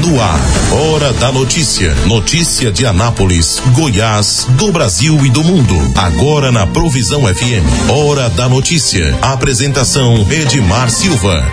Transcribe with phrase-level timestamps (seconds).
[0.00, 0.40] No ar,
[0.72, 1.94] Hora da Notícia.
[2.06, 5.74] Notícia de Anápolis, Goiás, do Brasil e do mundo.
[5.94, 7.90] Agora na Provisão FM.
[7.90, 9.14] Hora da Notícia.
[9.20, 11.44] Apresentação Edmar Silva.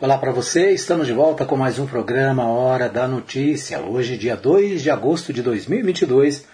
[0.00, 3.80] Olá para você, estamos de volta com mais um programa Hora da Notícia.
[3.80, 6.46] Hoje, dia 2 de agosto de 2022,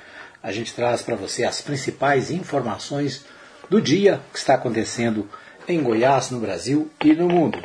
[0.42, 3.24] a gente traz para você as principais informações
[3.70, 5.28] do dia que está acontecendo
[5.68, 7.60] em Goiás, no Brasil e no mundo.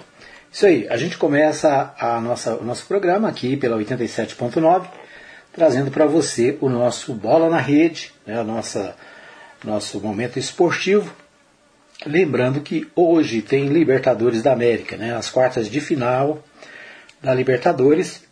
[0.55, 4.87] Isso aí, a gente começa a nossa, o nosso programa aqui pela 87.9,
[5.51, 8.41] trazendo para você o nosso Bola na Rede, né,
[9.65, 11.13] nosso momento esportivo.
[12.05, 16.41] Lembrando que hoje tem Libertadores da América, né, as quartas de final
[17.21, 18.23] da Libertadores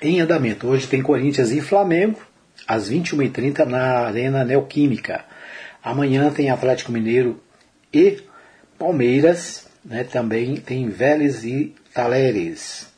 [0.00, 0.66] em andamento.
[0.66, 2.22] Hoje tem Corinthians e Flamengo,
[2.66, 5.26] às 21h30 na Arena Neoquímica.
[5.82, 7.38] Amanhã tem Atlético Mineiro
[7.92, 8.22] e
[8.78, 12.92] Palmeiras, né, também tem Vélez e Taleres.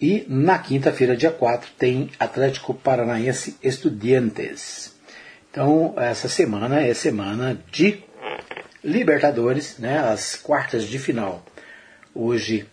[0.00, 4.94] E na quinta-feira, dia 4, tem Atlético Paranaense Estudiantes.
[5.50, 8.02] Então, essa semana é semana de
[8.82, 11.44] Libertadores, né, as quartas de final.
[12.14, 12.66] Hoje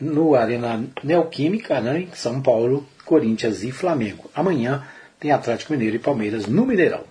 [0.00, 4.30] no Arena Neoquímica, né, em São Paulo, Corinthians e Flamengo.
[4.34, 4.82] Amanhã
[5.18, 7.04] tem Atlético Mineiro e Palmeiras no Mineirão.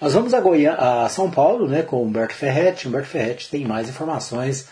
[0.00, 2.86] Nós vamos a, Goiânia, a São Paulo né, com Humberto Ferretti.
[2.86, 4.68] Humberto Ferretti tem mais informações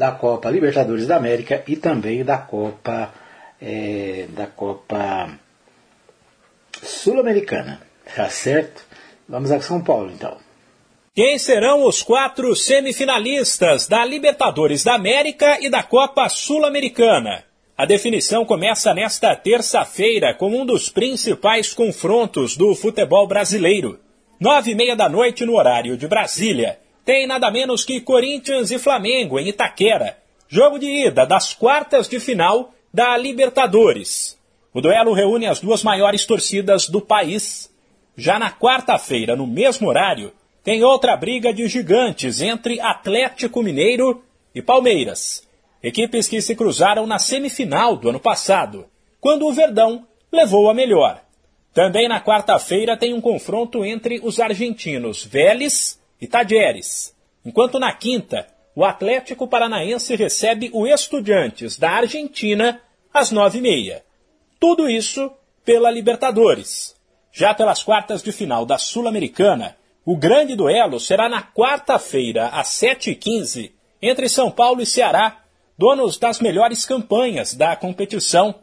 [0.00, 3.12] da Copa Libertadores da América e também da Copa
[3.60, 5.38] é, da Copa
[6.82, 7.82] Sul-Americana.
[8.16, 8.82] Tá certo?
[9.28, 10.38] Vamos a São Paulo então.
[11.14, 17.44] Quem serão os quatro semifinalistas da Libertadores da América e da Copa Sul-Americana?
[17.76, 24.00] A definição começa nesta terça-feira com um dos principais confrontos do futebol brasileiro.
[24.40, 26.78] Nove e meia da noite no horário de Brasília.
[27.10, 30.16] Tem nada menos que Corinthians e Flamengo em Itaquera.
[30.48, 34.38] Jogo de ida das quartas de final da Libertadores.
[34.72, 37.68] O duelo reúne as duas maiores torcidas do país.
[38.16, 44.22] Já na quarta-feira, no mesmo horário, tem outra briga de gigantes entre Atlético Mineiro
[44.54, 45.42] e Palmeiras.
[45.82, 48.86] Equipes que se cruzaram na semifinal do ano passado,
[49.20, 51.20] quando o Verdão levou a melhor.
[51.74, 58.46] Também na quarta-feira tem um confronto entre os argentinos Vélez e Tajeres, enquanto na quinta
[58.74, 62.80] o Atlético Paranaense recebe o Estudiantes da Argentina
[63.12, 64.04] às nove e meia.
[64.58, 65.30] Tudo isso
[65.64, 66.94] pela Libertadores.
[67.32, 73.10] Já pelas quartas de final da Sul-Americana, o grande duelo será na quarta-feira às sete
[73.10, 75.44] e quinze entre São Paulo e Ceará,
[75.76, 78.54] donos das melhores campanhas da competição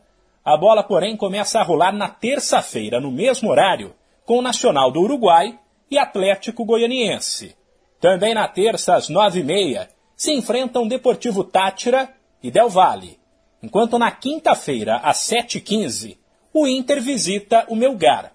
[0.48, 3.94] a bola, porém, começa a rolar na terça-feira, no mesmo horário,
[4.26, 7.56] com o Nacional do Uruguai e Atlético Goianiense.
[8.00, 12.10] Também na terça, às nove e meia, se enfrentam Deportivo Tátira
[12.42, 13.20] e Del Valle.
[13.62, 16.20] Enquanto na quinta-feira, às sete e quinze,
[16.54, 18.34] o Inter visita o Melgar.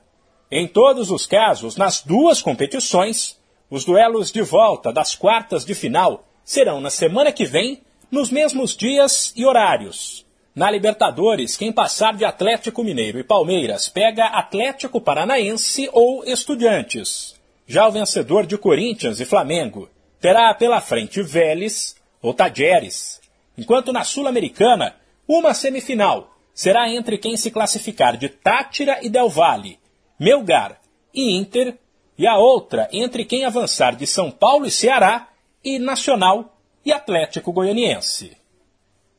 [0.51, 3.41] Em todos os casos, nas duas competições,
[3.71, 7.81] os duelos de volta das quartas de final serão na semana que vem,
[8.11, 10.27] nos mesmos dias e horários.
[10.55, 17.41] Na Libertadores, quem passar de Atlético Mineiro e Palmeiras pega Atlético Paranaense ou Estudiantes.
[17.67, 19.89] Já o vencedor de Corinthians e Flamengo
[20.21, 23.21] terá pela frente Vélez ou Tajeres.
[23.57, 24.95] Enquanto na Sul-Americana,
[25.27, 29.79] uma semifinal será entre quem se classificar de Tátira e Del Valle,
[30.19, 30.81] Melgar
[31.15, 31.77] e Inter,
[32.17, 35.29] e a outra entre quem avançar de São Paulo e Ceará
[35.65, 38.37] e Nacional e Atlético Goianiense.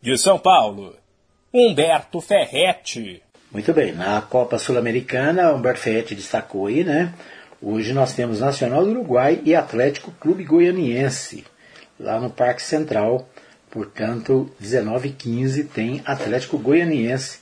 [0.02, 0.96] De São Paulo.
[1.54, 3.22] Humberto Ferretti.
[3.52, 7.14] Muito bem, na Copa Sul-Americana, Humberto Ferretti destacou aí, né?
[7.66, 11.46] Hoje nós temos Nacional do Uruguai e Atlético Clube Goianiense,
[11.98, 13.30] lá no Parque Central.
[13.72, 17.40] Portanto, 19 h 15 tem Atlético Goianiense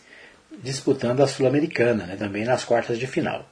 [0.61, 2.15] disputando a Sul-Americana, né?
[2.17, 3.49] também nas quartas de final.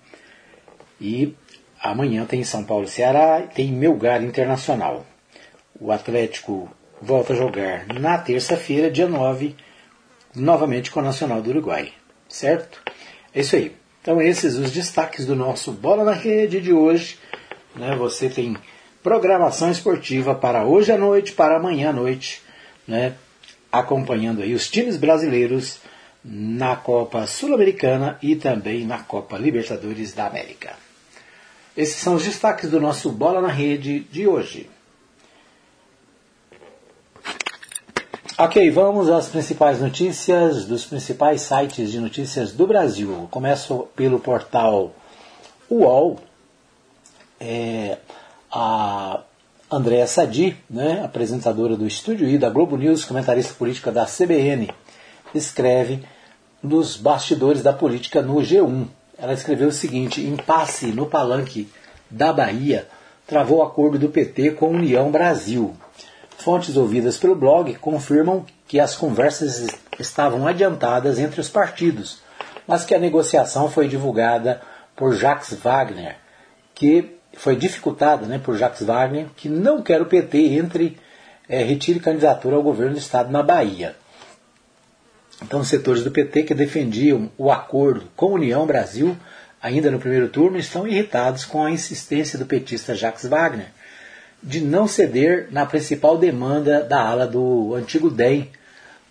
[1.02, 1.36] E
[1.82, 5.08] amanhã tem São Paulo Ceará, tem Melgar Internacional.
[5.82, 6.70] O Atlético
[7.02, 9.56] volta a jogar na terça-feira, dia 9
[10.36, 11.92] novamente com o Nacional do Uruguai.
[12.28, 12.80] Certo?
[13.34, 13.79] É isso aí.
[14.10, 17.20] Então, esses os destaques do nosso Bola na Rede de hoje.
[17.76, 17.96] Né?
[17.96, 18.58] Você tem
[19.04, 22.42] programação esportiva para hoje à noite, para amanhã à noite,
[22.88, 23.14] né?
[23.72, 25.78] acompanhando aí os times brasileiros
[26.26, 30.74] na Copa Sul-Americana e também na Copa Libertadores da América.
[31.78, 34.68] Esses são os destaques do nosso Bola na Rede de hoje.
[38.42, 43.28] Ok, vamos às principais notícias dos principais sites de notícias do Brasil.
[43.30, 44.94] Começo pelo portal
[45.70, 46.18] UOL.
[47.38, 47.98] É,
[48.50, 49.20] a
[49.70, 54.70] Andréa Sadi, né, apresentadora do Estúdio I da Globo News, comentarista política da CBN,
[55.36, 56.06] escreve
[56.64, 58.88] nos bastidores da política no G1.
[59.18, 61.68] Ela escreveu o seguinte: impasse no palanque
[62.10, 62.88] da Bahia
[63.28, 65.76] travou acordo do PT com União Brasil.
[66.40, 69.68] Fontes ouvidas pelo blog confirmam que as conversas
[70.00, 72.22] estavam adiantadas entre os partidos,
[72.66, 74.62] mas que a negociação foi divulgada
[74.96, 76.16] por Jacques Wagner,
[76.74, 80.98] que foi dificultada né, por Jacques Wagner, que não quer o PT entre
[81.50, 83.98] é, retire candidatura ao governo do estado na Bahia.
[85.44, 89.18] Então, os setores do PT que defendiam o acordo com a União Brasil,
[89.62, 93.74] ainda no primeiro turno, estão irritados com a insistência do petista Jacques Wagner
[94.42, 98.50] de não ceder na principal demanda da ala do antigo DEM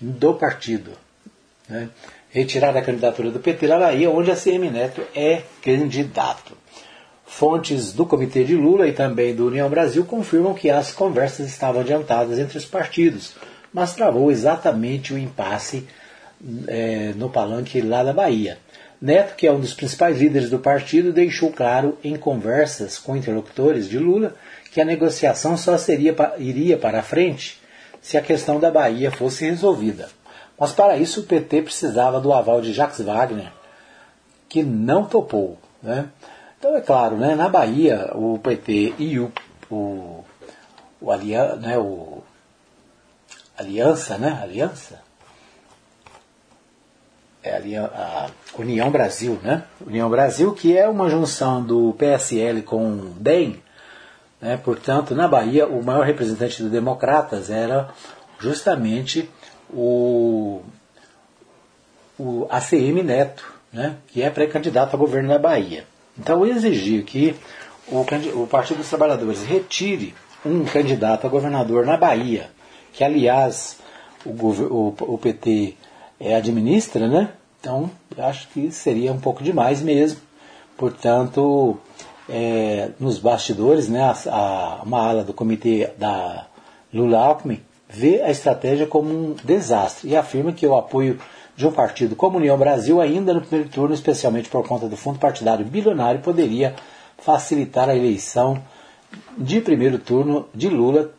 [0.00, 0.92] do partido.
[1.68, 1.88] Né?
[2.30, 6.56] Retirar a candidatura do PT na Bahia, onde a CM Neto é candidato.
[7.26, 11.82] Fontes do Comitê de Lula e também do União Brasil confirmam que as conversas estavam
[11.82, 13.34] adiantadas entre os partidos,
[13.72, 15.86] mas travou exatamente o impasse
[16.66, 18.58] é, no palanque lá da Bahia.
[19.00, 23.88] Neto, que é um dos principais líderes do partido, deixou claro em conversas com interlocutores
[23.88, 24.34] de Lula
[24.72, 27.60] que a negociação só seria, iria para a frente
[28.00, 30.08] se a questão da Bahia fosse resolvida.
[30.58, 33.52] Mas para isso o PT precisava do aval de Jacques Wagner,
[34.48, 35.58] que não topou.
[35.82, 36.08] Né?
[36.58, 39.32] Então é claro, né, na Bahia o PT e o,
[39.70, 40.24] o,
[41.00, 41.16] o,
[41.60, 42.22] né, o
[43.58, 44.38] Aliança, né?
[44.40, 45.00] Aliança?
[47.42, 49.62] É a União Brasil, né?
[49.86, 53.62] União Brasil, que é uma junção do PSL com o DEM,
[54.40, 54.56] né?
[54.56, 57.88] portanto, na Bahia, o maior representante dos democratas era
[58.40, 59.30] justamente
[59.70, 60.62] o,
[62.18, 63.96] o ACM Neto, né?
[64.08, 65.84] que é pré-candidato a governo da Bahia.
[66.18, 67.36] Então, exigir que
[67.86, 68.00] o,
[68.42, 70.14] o Partido dos Trabalhadores retire
[70.44, 72.50] um candidato a governador na Bahia,
[72.92, 73.78] que aliás
[74.24, 75.76] o, o, o PT
[76.20, 77.30] é, administra, né?
[77.60, 80.20] Então, acho que seria um pouco demais mesmo.
[80.76, 81.78] Portanto,
[82.28, 86.46] é, nos bastidores, né, a, a, uma ala do comitê da
[86.92, 91.18] Lula Alckmin vê a estratégia como um desastre e afirma que o apoio
[91.56, 95.18] de um partido como União Brasil, ainda no primeiro turno, especialmente por conta do fundo
[95.18, 96.74] partidário bilionário, poderia
[97.18, 98.62] facilitar a eleição
[99.36, 101.10] de primeiro turno de Lula,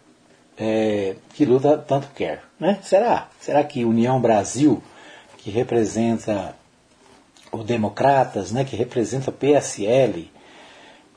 [0.60, 2.44] é, que Lula tanto quer.
[2.60, 2.80] Né?
[2.84, 3.30] Será?
[3.40, 4.84] Será que União Brasil
[5.38, 6.54] que representa
[7.52, 10.30] o Democratas, né, que representa o PSL,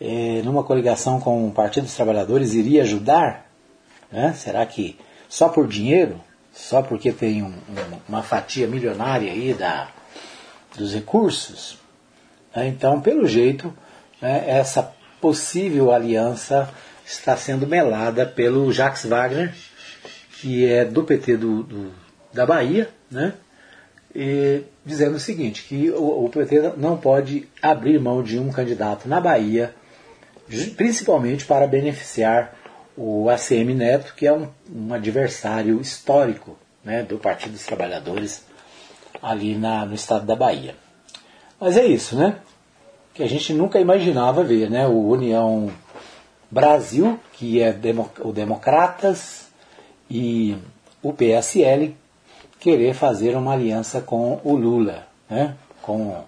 [0.00, 3.50] é, numa coligação com o Partido dos Trabalhadores, iria ajudar?
[4.10, 4.32] Né?
[4.34, 4.96] Será que
[5.28, 6.20] só por dinheiro?
[6.52, 9.88] Só porque tem um, um, uma fatia milionária aí da,
[10.76, 11.78] dos recursos?
[12.54, 13.72] É, então, pelo jeito,
[14.20, 16.72] né, essa possível aliança
[17.12, 19.52] está sendo melada pelo Jacques Wagner,
[20.40, 21.92] que é do PT do, do
[22.32, 23.34] da Bahia, né?
[24.14, 29.08] e dizendo o seguinte, que o, o PT não pode abrir mão de um candidato
[29.08, 29.74] na Bahia,
[30.76, 32.54] principalmente para beneficiar
[32.96, 38.44] o ACM Neto, que é um, um adversário histórico né, do Partido dos Trabalhadores
[39.22, 40.74] ali na, no estado da Bahia.
[41.58, 42.36] Mas é isso, né?
[43.14, 44.86] Que a gente nunca imaginava ver, né?
[44.86, 45.70] O União
[46.52, 47.74] Brasil, que é
[48.20, 49.48] o Democratas,
[50.10, 50.54] e
[51.02, 51.96] o PSL,
[52.60, 55.54] querer fazer uma aliança com o Lula, né?
[55.80, 56.22] com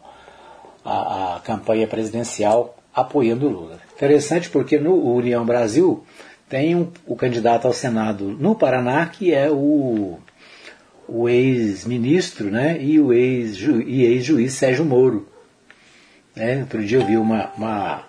[0.83, 3.79] a, a campanha presidencial apoiando o Lula.
[3.95, 6.03] Interessante porque no União Brasil
[6.49, 10.19] tem um, o candidato ao Senado no Paraná que é o,
[11.07, 12.81] o ex-ministro né?
[12.81, 15.29] e o ex-juiz Sérgio Moro.
[16.35, 16.61] Né?
[16.61, 18.03] Outro dia eu vi uma, uma,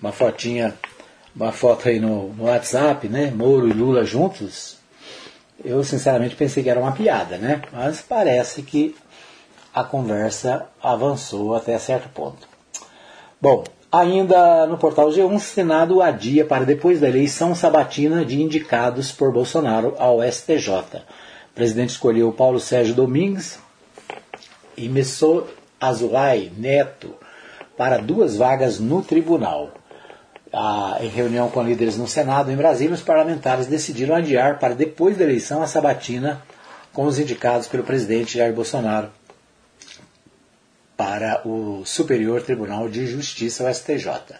[0.00, 0.74] uma fotinha,
[1.38, 3.30] uma foto aí no, no WhatsApp, né?
[3.30, 4.76] Moro e Lula juntos,
[5.64, 7.62] eu sinceramente pensei que era uma piada, né?
[7.72, 8.96] Mas parece que
[9.72, 12.48] a conversa avançou até certo ponto.
[13.40, 19.12] Bom, ainda no portal G1, o Senado adia para depois da eleição sabatina de indicados
[19.12, 20.70] por Bolsonaro ao STJ.
[21.52, 23.60] O presidente escolheu Paulo Sérgio Domingues
[24.76, 25.46] e Messor
[25.80, 27.14] Azulay Neto
[27.76, 29.77] para duas vagas no tribunal
[30.52, 35.16] a, em reunião com líderes no Senado em Brasília, os parlamentares decidiram adiar para depois
[35.16, 36.42] da eleição a sabatina
[36.92, 39.10] com os indicados pelo presidente Jair Bolsonaro
[40.96, 44.34] para o Superior Tribunal de Justiça, o STJ.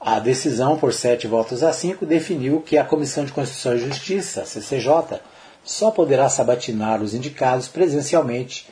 [0.00, 4.44] A decisão, por sete votos a cinco, definiu que a Comissão de Constituição e Justiça,
[4.44, 5.20] CCJ,
[5.62, 8.66] só poderá sabatinar os indicados presencialmente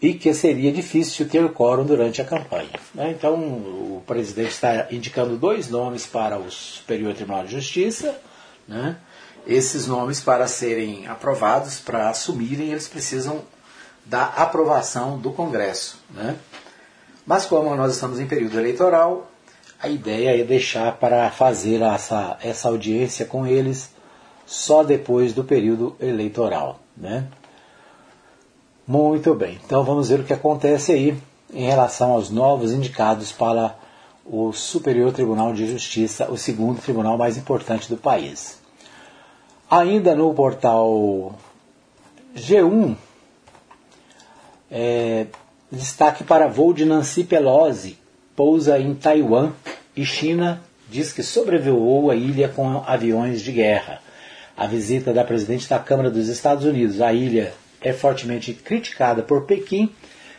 [0.00, 2.68] e que seria difícil ter quórum durante a campanha.
[2.94, 3.10] Né?
[3.10, 8.18] Então, o presidente está indicando dois nomes para o Superior Tribunal de Justiça.
[8.68, 8.96] Né?
[9.46, 13.42] Esses nomes, para serem aprovados, para assumirem, eles precisam
[14.04, 15.98] da aprovação do Congresso.
[16.10, 16.36] Né?
[17.24, 19.30] Mas como nós estamos em período eleitoral,
[19.80, 23.90] a ideia é deixar para fazer essa, essa audiência com eles
[24.44, 26.80] só depois do período eleitoral.
[26.96, 27.26] Né?
[28.88, 31.18] Muito bem, então vamos ver o que acontece aí
[31.52, 33.74] em relação aos novos indicados para
[34.24, 38.60] o Superior Tribunal de Justiça, o segundo tribunal mais importante do país.
[39.68, 41.34] Ainda no portal
[42.36, 42.94] G1,
[44.70, 45.26] é,
[45.72, 47.98] destaque para voo de Nancy Pelosi,
[48.36, 49.50] pousa em Taiwan
[49.96, 54.00] e China diz que sobrevoou a ilha com aviões de guerra.
[54.56, 57.52] A visita da presidente da Câmara dos Estados Unidos à ilha
[57.86, 59.94] é fortemente criticada por Pequim,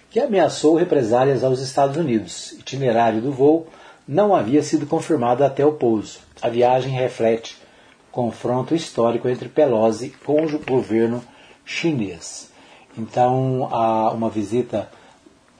[0.10, 2.52] que ameaçou represálias aos Estados Unidos.
[2.52, 3.68] Itinerário do voo
[4.06, 6.20] não havia sido confirmado até o pouso.
[6.42, 7.58] A viagem reflete
[8.12, 11.24] confronto histórico entre Pelosi com o governo
[11.64, 12.52] chinês.
[12.98, 14.90] Então, há uma visita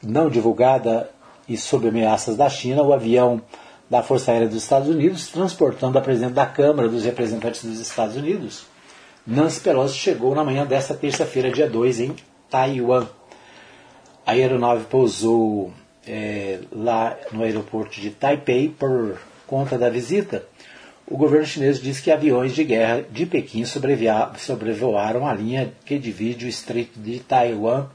[0.04, 1.10] não divulgada
[1.48, 3.42] e sob ameaças da China, o avião
[3.90, 8.18] da Força Aérea dos Estados Unidos, transportando a presidente da Câmara dos Representantes dos Estados
[8.18, 8.66] Unidos,
[9.28, 12.16] Nancy Pelosi chegou na manhã desta terça-feira, dia 2, em
[12.50, 13.06] Taiwan.
[14.26, 15.74] A aeronave pousou
[16.08, 20.46] é, lá no aeroporto de Taipei por conta da visita.
[21.06, 26.46] O governo chinês diz que aviões de guerra de Pequim sobrevoaram a linha que divide
[26.46, 27.88] o estreito de Taiwan,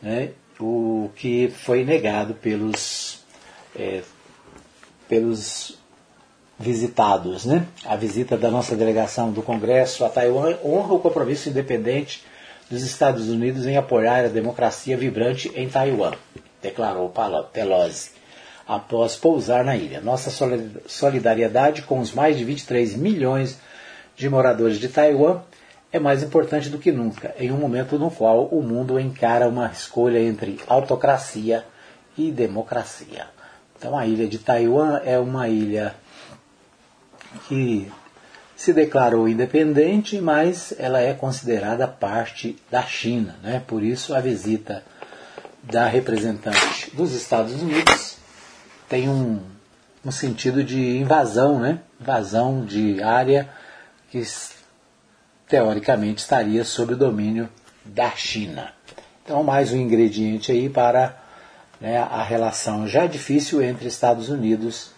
[0.00, 3.24] né, o que foi negado pelos,
[3.76, 4.02] é,
[5.08, 5.78] pelos
[6.62, 7.44] visitados.
[7.44, 7.66] Né?
[7.84, 12.24] A visita da nossa delegação do Congresso a Taiwan honra o compromisso independente
[12.70, 16.12] dos Estados Unidos em apoiar a democracia vibrante em Taiwan,
[16.62, 17.12] declarou
[17.52, 18.12] Pelosi,
[18.66, 20.00] após pousar na ilha.
[20.00, 20.30] Nossa
[20.86, 23.58] solidariedade com os mais de 23 milhões
[24.16, 25.40] de moradores de Taiwan
[25.92, 29.66] é mais importante do que nunca, em um momento no qual o mundo encara uma
[29.66, 31.64] escolha entre autocracia
[32.16, 33.26] e democracia.
[33.76, 35.94] Então a ilha de Taiwan é uma ilha
[37.48, 37.90] que
[38.56, 43.36] se declarou independente, mas ela é considerada parte da China.
[43.42, 43.62] Né?
[43.66, 44.84] Por isso a visita
[45.62, 48.16] da representante dos Estados Unidos
[48.88, 49.40] tem um,
[50.04, 51.80] um sentido de invasão, né?
[52.00, 53.48] invasão de área
[54.10, 54.22] que
[55.48, 57.48] teoricamente estaria sob o domínio
[57.84, 58.72] da China.
[59.24, 61.16] Então, mais um ingrediente aí para
[61.80, 64.92] né, a relação já difícil entre Estados Unidos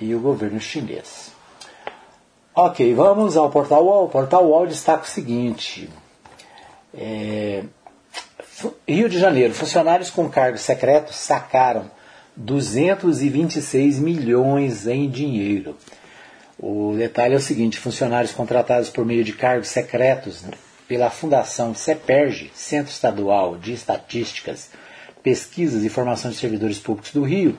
[0.00, 1.31] e o governo chinês.
[2.54, 4.04] Ok, vamos ao portal UOL.
[4.04, 5.88] O portal UOL destaca o seguinte:
[6.92, 7.64] é,
[8.86, 11.90] Rio de Janeiro, funcionários com cargos secretos sacaram
[12.36, 15.74] 226 milhões em dinheiro.
[16.58, 20.44] O detalhe é o seguinte: funcionários contratados por meio de cargos secretos
[20.86, 24.68] pela Fundação CEPERG, Centro Estadual de Estatísticas,
[25.22, 27.58] Pesquisas e Formação de Servidores Públicos do Rio,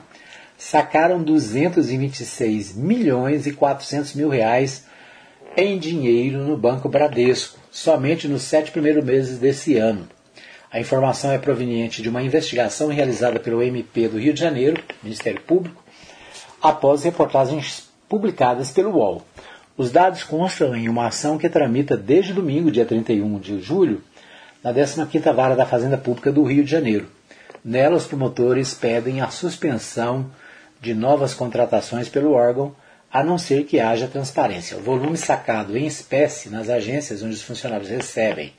[0.56, 4.84] sacaram 226 milhões e 400 mil reais
[5.56, 10.08] em dinheiro no Banco Bradesco, somente nos sete primeiros meses desse ano.
[10.70, 15.40] A informação é proveniente de uma investigação realizada pelo MP do Rio de Janeiro, Ministério
[15.40, 15.84] Público,
[16.60, 19.22] após reportagens publicadas pelo UOL.
[19.76, 24.02] Os dados constam em uma ação que tramita desde domingo, dia 31 de julho,
[24.62, 27.08] na 15ª Vara da Fazenda Pública do Rio de Janeiro.
[27.64, 30.30] Nela, os promotores pedem a suspensão
[30.84, 32.74] de novas contratações pelo órgão,
[33.12, 34.76] a não ser que haja transparência.
[34.76, 38.52] O volume sacado em espécie nas agências onde os funcionários recebem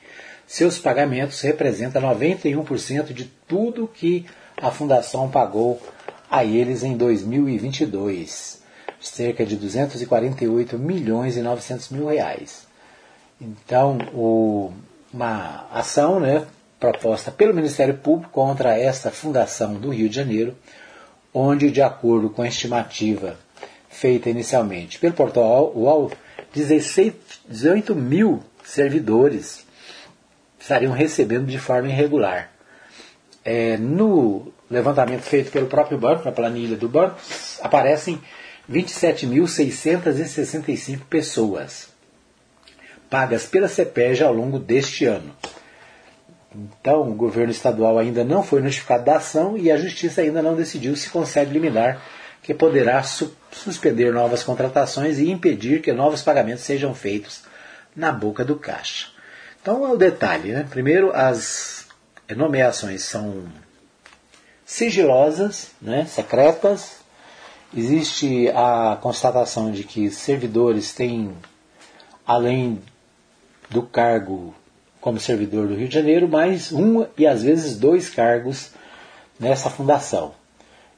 [0.48, 4.26] seus pagamentos representa 91% de tudo que
[4.62, 5.82] a fundação pagou
[6.30, 8.64] a eles em 2022
[9.00, 12.66] cerca de 248 milhões e 900 mil reais.
[13.40, 14.72] Então, o,
[15.14, 16.46] uma ação né,
[16.80, 20.56] proposta pelo Ministério Público contra esta fundação do Rio de Janeiro,
[21.36, 23.38] onde, de acordo com a estimativa
[23.90, 26.10] feita inicialmente pelo portal UOL,
[26.54, 27.14] 16,
[27.50, 29.66] 18 mil servidores
[30.58, 32.50] estariam recebendo de forma irregular.
[33.44, 37.18] É, no levantamento feito pelo próprio banco, na planilha do banco,
[37.62, 38.22] aparecem
[38.72, 41.94] 27.665 pessoas
[43.10, 45.36] pagas pela CEPEJ ao longo deste ano.
[46.80, 50.56] Então, o governo estadual ainda não foi notificado da ação e a justiça ainda não
[50.56, 52.02] decidiu se concede liminar
[52.42, 57.44] que poderá su suspender novas contratações e impedir que novos pagamentos sejam feitos
[57.96, 59.08] na boca do caixa.
[59.62, 60.52] Então, é o detalhe.
[60.52, 60.68] Né?
[60.70, 61.88] Primeiro, as
[62.36, 63.46] nomeações são
[64.66, 66.06] sigilosas, né?
[66.06, 67.06] secretas,
[67.78, 71.36] Existe a constatação de que servidores têm,
[72.26, 72.82] além
[73.70, 74.56] do cargo
[75.06, 78.72] como servidor do Rio de Janeiro, mais um e às vezes dois cargos
[79.40, 80.34] nessa fundação.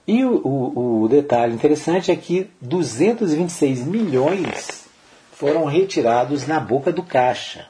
[0.07, 4.85] E o, o, o detalhe interessante é que 226 milhões
[5.33, 7.67] foram retirados na boca do caixa,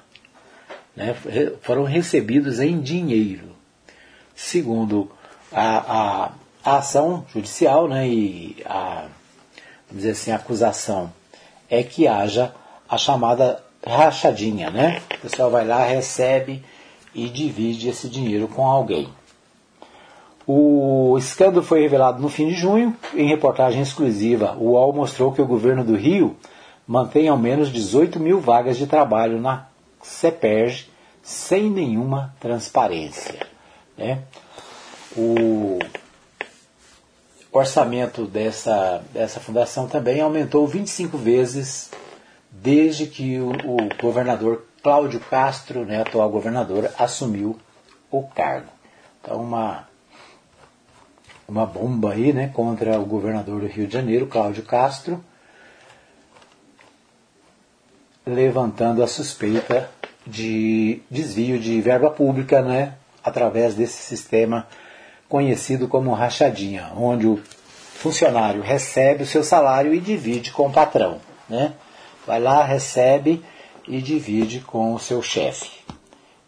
[0.96, 1.16] né?
[1.64, 3.56] foram recebidos em dinheiro.
[4.36, 5.10] Segundo
[5.52, 6.32] a, a,
[6.64, 8.08] a ação judicial né?
[8.08, 9.08] e a,
[9.88, 11.12] vamos dizer assim, a acusação
[11.68, 12.54] é que haja
[12.88, 15.02] a chamada rachadinha, né?
[15.16, 16.64] O pessoal vai lá, recebe
[17.14, 19.10] e divide esse dinheiro com alguém.
[20.46, 22.96] O escândalo foi revelado no fim de junho.
[23.14, 26.38] Em reportagem exclusiva, o UOL mostrou que o governo do Rio
[26.88, 29.68] mantém ao menos 18 mil vagas de trabalho na
[30.02, 30.86] CEPERG
[31.22, 33.46] sem nenhuma transparência.
[33.98, 34.22] Né?
[35.18, 35.80] O
[37.52, 41.92] orçamento dessa, dessa fundação também aumentou 25 vezes
[42.52, 47.58] desde que o, o governador Cláudio Castro, né, atual governador, assumiu
[48.10, 48.72] o cargo.
[49.22, 49.88] Então, uma
[51.48, 55.24] uma bomba aí, né, contra o governador do Rio de Janeiro, Cláudio Castro,
[58.26, 59.90] levantando a suspeita
[60.26, 64.68] de desvio de verba pública, né, através desse sistema
[65.30, 71.20] conhecido como rachadinha, onde o funcionário recebe o seu salário e divide com o patrão,
[71.50, 71.74] né?
[72.28, 73.44] Vai lá, recebe
[73.88, 75.72] e divide com o seu chefe.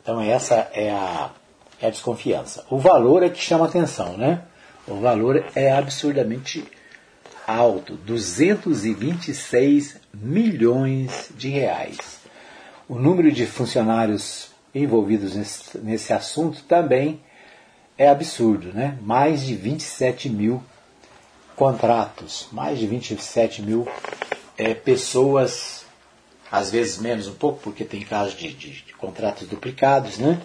[0.03, 1.29] Então essa é a,
[1.81, 2.65] é a desconfiança.
[2.69, 4.41] O valor é que chama atenção, né?
[4.85, 6.65] O valor é absurdamente
[7.47, 12.19] alto, 226 milhões de reais.
[12.87, 17.21] O número de funcionários envolvidos nesse, nesse assunto também
[17.97, 18.97] é absurdo, né?
[19.01, 20.61] Mais de 27 mil
[21.55, 23.87] contratos, mais de 27 mil
[24.59, 25.85] é, pessoas,
[26.51, 30.41] às vezes menos um pouco, porque tem casos de, de, de contratos duplicados, né?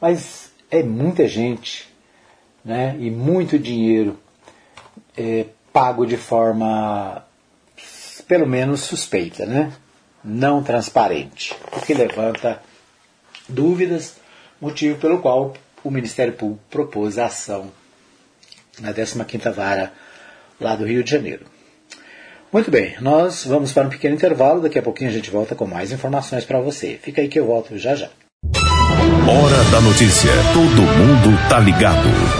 [0.00, 1.86] Mas é muita gente
[2.64, 4.18] né, e muito dinheiro
[5.14, 7.22] é, pago de forma
[8.26, 9.72] pelo menos suspeita, né,
[10.22, 12.62] não transparente, o que levanta
[13.48, 14.16] dúvidas,
[14.60, 17.72] motivo pelo qual o Ministério Público propôs a ação
[18.78, 19.92] na 15ª Vara
[20.60, 21.44] lá do Rio de Janeiro.
[22.52, 25.66] Muito bem, nós vamos para um pequeno intervalo, daqui a pouquinho a gente volta com
[25.66, 26.98] mais informações para você.
[27.00, 28.08] Fica aí que eu volto já já.
[29.28, 30.30] Hora da notícia.
[30.52, 32.39] Todo mundo tá ligado.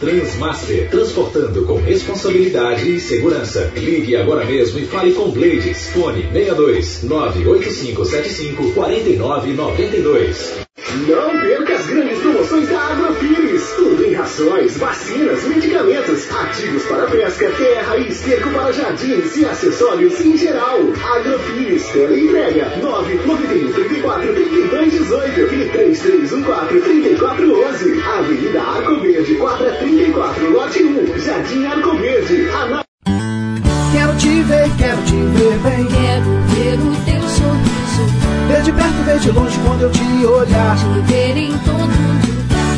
[0.00, 3.70] Transmaster, transportando com responsabilidade e segurança.
[3.76, 5.90] Ligue agora mesmo e fale com Blades.
[5.90, 10.70] Fone 62 98575 4992.
[11.06, 13.70] Não perca as grandes promoções da Agrofires.
[13.76, 20.18] Tudo em rações, vacinas, medicamentos, ativos para pesca, terra e esterco para jardins e acessórios
[20.20, 20.78] em geral.
[21.14, 27.99] Agrofires, tela entrega 991 34 32 18 e 3314 3411.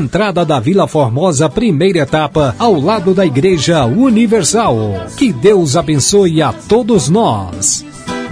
[0.00, 4.76] entrada da Vila Formosa, primeira etapa, ao lado da Igreja Universal.
[5.16, 7.84] Que Deus abençoe a todos nós.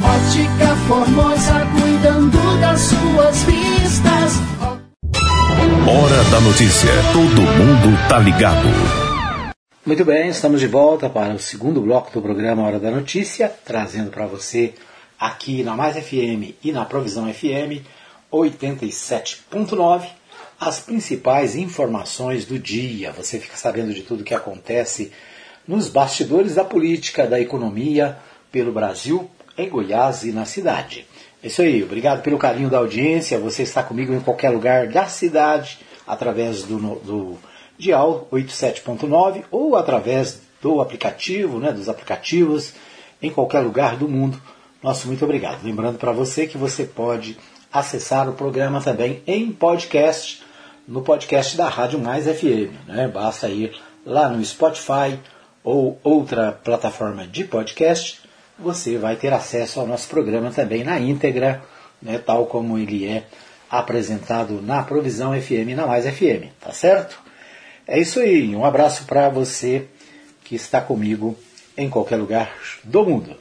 [0.02, 4.40] Ótica Formosa, cuidando das suas vistas.
[5.86, 6.90] Hora da notícia.
[7.12, 8.68] Todo mundo tá ligado.
[9.84, 14.10] Muito bem, estamos de volta para o segundo bloco do programa Hora da Notícia, trazendo
[14.10, 14.74] para você
[15.18, 17.84] aqui na Mais FM e na Provisão FM
[18.32, 20.17] 87.9
[20.60, 23.12] as principais informações do dia.
[23.12, 25.12] Você fica sabendo de tudo que acontece
[25.66, 28.18] nos bastidores da política, da economia,
[28.50, 31.06] pelo Brasil, em Goiás e na cidade.
[31.42, 33.38] É isso aí, obrigado pelo carinho da audiência.
[33.38, 37.38] Você está comigo em qualquer lugar da cidade, através do, do
[37.78, 42.72] Dial 87.9 ou através do aplicativo, né, dos aplicativos
[43.22, 44.40] em qualquer lugar do mundo.
[44.82, 45.62] Nosso muito obrigado.
[45.62, 47.36] Lembrando para você que você pode
[47.72, 50.42] acessar o programa também em podcast,
[50.88, 52.72] no podcast da Rádio Mais FM.
[52.88, 53.06] Né?
[53.06, 55.20] Basta ir lá no Spotify
[55.62, 58.20] ou outra plataforma de podcast,
[58.58, 61.62] você vai ter acesso ao nosso programa também na íntegra,
[62.00, 62.16] né?
[62.16, 63.24] tal como ele é
[63.70, 67.20] apresentado na Provisão FM na Mais FM, tá certo?
[67.86, 69.86] É isso aí, um abraço para você
[70.42, 71.36] que está comigo
[71.76, 72.50] em qualquer lugar
[72.82, 73.36] do mundo.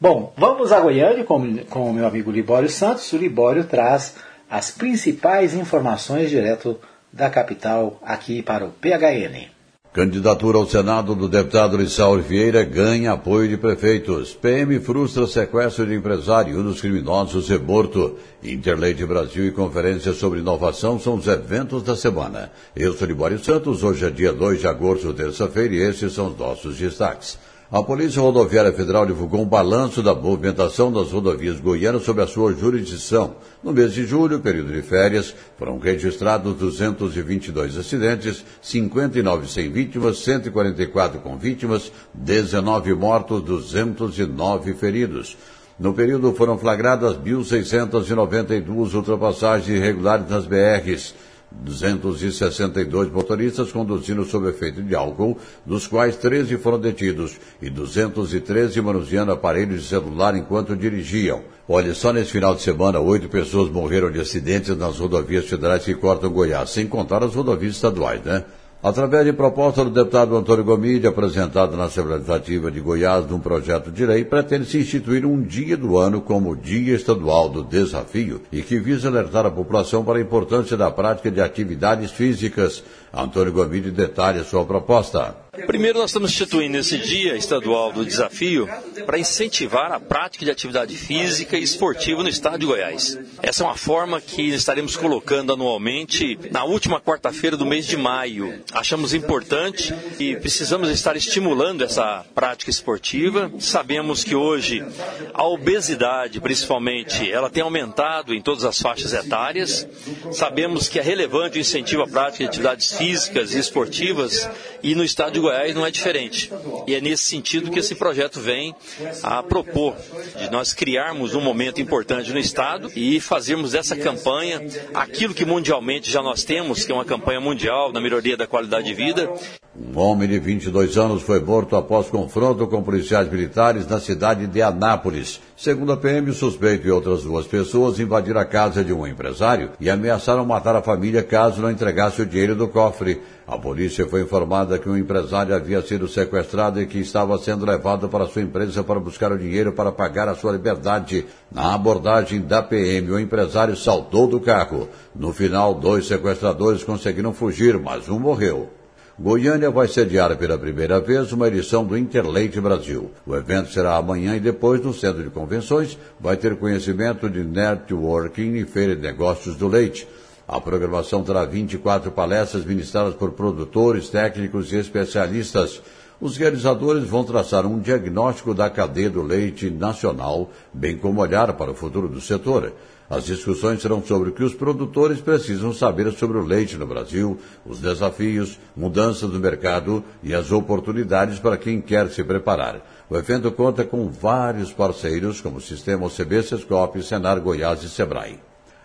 [0.00, 3.12] Bom, vamos a Goiânia com, com o meu amigo Libório Santos.
[3.12, 4.14] O Libório traz
[4.50, 6.78] as principais informações direto
[7.12, 9.56] da capital aqui para o PHN.
[9.92, 14.34] Candidatura ao Senado do deputado Lissau Vieira ganha apoio de prefeitos.
[14.34, 16.60] PM frustra sequestro de empresário.
[16.60, 18.18] Um dos criminosos é morto.
[18.44, 22.52] Interleite Brasil e conferência sobre inovação são os eventos da semana.
[22.76, 23.82] Eu sou Libório Santos.
[23.82, 27.38] Hoje é dia 2 de agosto, terça-feira, e esses são os nossos destaques.
[27.70, 32.52] A Polícia Rodoviária Federal divulgou um balanço da movimentação das rodovias goianas sob a sua
[32.52, 33.34] jurisdição.
[33.60, 41.18] No mês de julho, período de férias, foram registrados 222 acidentes, 59 sem vítimas, 144
[41.18, 45.36] com vítimas, 19 mortos, 209 feridos.
[45.76, 51.16] No período foram flagradas 1.692 ultrapassagens irregulares nas BRs.
[51.62, 59.32] 262 motoristas conduzindo sob efeito de álcool, dos quais 13 foram detidos e 213 manuseando
[59.32, 61.42] aparelhos de celular enquanto dirigiam.
[61.68, 65.94] Olha, só nesse final de semana, oito pessoas morreram de acidentes nas rodovias federais que
[65.94, 68.44] cortam Goiás, sem contar as rodovias estaduais, né?
[68.86, 73.90] Através de proposta do deputado Antônio Gomide, apresentada na Assembleia Legislativa de Goiás, num projeto
[73.90, 78.78] de lei, pretende-se instituir um dia do ano como Dia Estadual do Desafio e que
[78.78, 82.84] visa alertar a população para a importância da prática de atividades físicas.
[83.16, 85.34] Antônio Gomide detalha sua proposta.
[85.66, 88.68] Primeiro, nós estamos instituindo esse Dia Estadual do Desafio
[89.06, 93.18] para incentivar a prática de atividade física e esportiva no estado de Goiás.
[93.42, 98.62] Essa é uma forma que estaremos colocando anualmente na última quarta-feira do mês de maio.
[98.70, 103.50] Achamos importante e precisamos estar estimulando essa prática esportiva.
[103.58, 104.84] Sabemos que hoje
[105.32, 109.88] a obesidade, principalmente, ela tem aumentado em todas as faixas etárias.
[110.32, 114.48] Sabemos que é relevante o incentivo à prática de atividades físicas e esportivas
[114.82, 116.50] e no estado de Goiás não é diferente.
[116.86, 118.74] E é nesse sentido que esse projeto vem
[119.22, 119.96] a propor
[120.38, 124.62] de nós criarmos um momento importante no Estado e fazermos dessa campanha
[124.94, 128.86] aquilo que mundialmente já nós temos, que é uma campanha mundial na melhoria da qualidade
[128.86, 129.30] de vida.
[129.78, 134.62] Um homem de 22 anos foi morto após confronto com policiais militares na cidade de
[134.62, 135.38] Anápolis.
[135.54, 139.72] Segundo a PM, o suspeito e outras duas pessoas invadiram a casa de um empresário
[139.78, 143.20] e ameaçaram matar a família caso não entregasse o dinheiro do cofre.
[143.46, 148.08] A polícia foi informada que um empresário havia sido sequestrado e que estava sendo levado
[148.08, 151.26] para sua empresa para buscar o dinheiro para pagar a sua liberdade.
[151.52, 154.88] Na abordagem da PM, o empresário saltou do carro.
[155.14, 158.70] No final, dois sequestradores conseguiram fugir, mas um morreu.
[159.18, 163.10] Goiânia vai sediar pela primeira vez uma edição do Interleite Brasil.
[163.26, 168.56] O evento será amanhã e depois no Centro de Convenções vai ter conhecimento de networking
[168.56, 170.06] e feira de negócios do leite.
[170.46, 175.80] A programação terá 24 palestras ministradas por produtores, técnicos e especialistas.
[176.20, 181.70] Os realizadores vão traçar um diagnóstico da cadeia do leite nacional, bem como olhar para
[181.70, 182.74] o futuro do setor.
[183.08, 187.38] As discussões serão sobre o que os produtores precisam saber sobre o leite no Brasil,
[187.64, 192.80] os desafios, mudanças no mercado e as oportunidades para quem quer se preparar.
[193.08, 198.40] O evento conta com vários parceiros, como o Sistema OCB, Sescop, Senar, Goiás e Sebrae.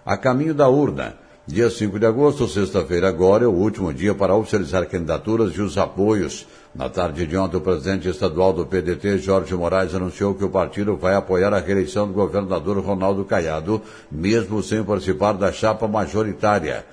[0.06, 1.16] A caminho da urna,
[1.52, 5.78] Dia 5 de agosto, sexta-feira agora, é o último dia para oficializar candidaturas e os
[5.78, 6.48] apoios.
[6.74, 10.96] Na tarde de ontem, o presidente estadual do PDT, Jorge Moraes, anunciou que o partido
[10.96, 16.86] vai apoiar a reeleição do governador Ronaldo Caiado, mesmo sem participar da chapa majoritária.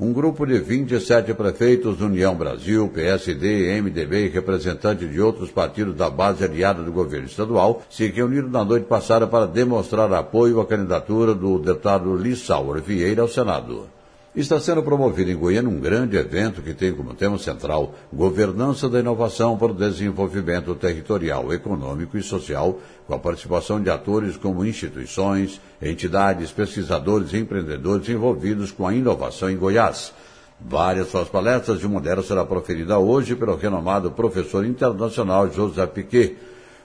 [0.00, 5.94] Um grupo de 27 prefeitos do União Brasil, PSD, MDB e representantes de outros partidos
[5.94, 10.66] da base aliada do governo estadual se reuniram na noite passada para demonstrar apoio à
[10.66, 13.97] candidatura do deputado Lissauer Vieira ao Senado.
[14.38, 19.00] Está sendo promovido em Goiânia um grande evento que tem como tema central governança da
[19.00, 25.60] inovação para o desenvolvimento territorial, econômico e social, com a participação de atores como instituições,
[25.82, 30.14] entidades, pesquisadores e empreendedores envolvidos com a inovação em Goiás.
[30.60, 36.36] Várias suas palestras, de uma delas será proferida hoje pelo renomado professor internacional José Piquet.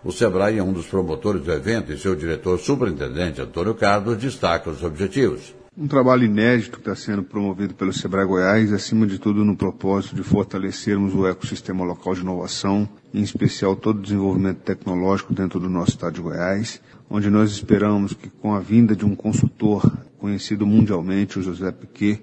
[0.03, 4.71] O Sebrae é um dos promotores do evento e seu diretor superintendente Antônio Carlos destaca
[4.71, 5.53] os objetivos.
[5.75, 10.15] Um trabalho inédito que está sendo promovido pelo Sebrae Goiás, acima de tudo no propósito
[10.15, 15.67] de fortalecermos o ecossistema local de inovação, em especial todo o desenvolvimento tecnológico dentro do
[15.67, 20.63] nosso estado de Goiás, onde nós esperamos que com a vinda de um consultor conhecido
[20.67, 22.21] mundialmente, o José Piquet,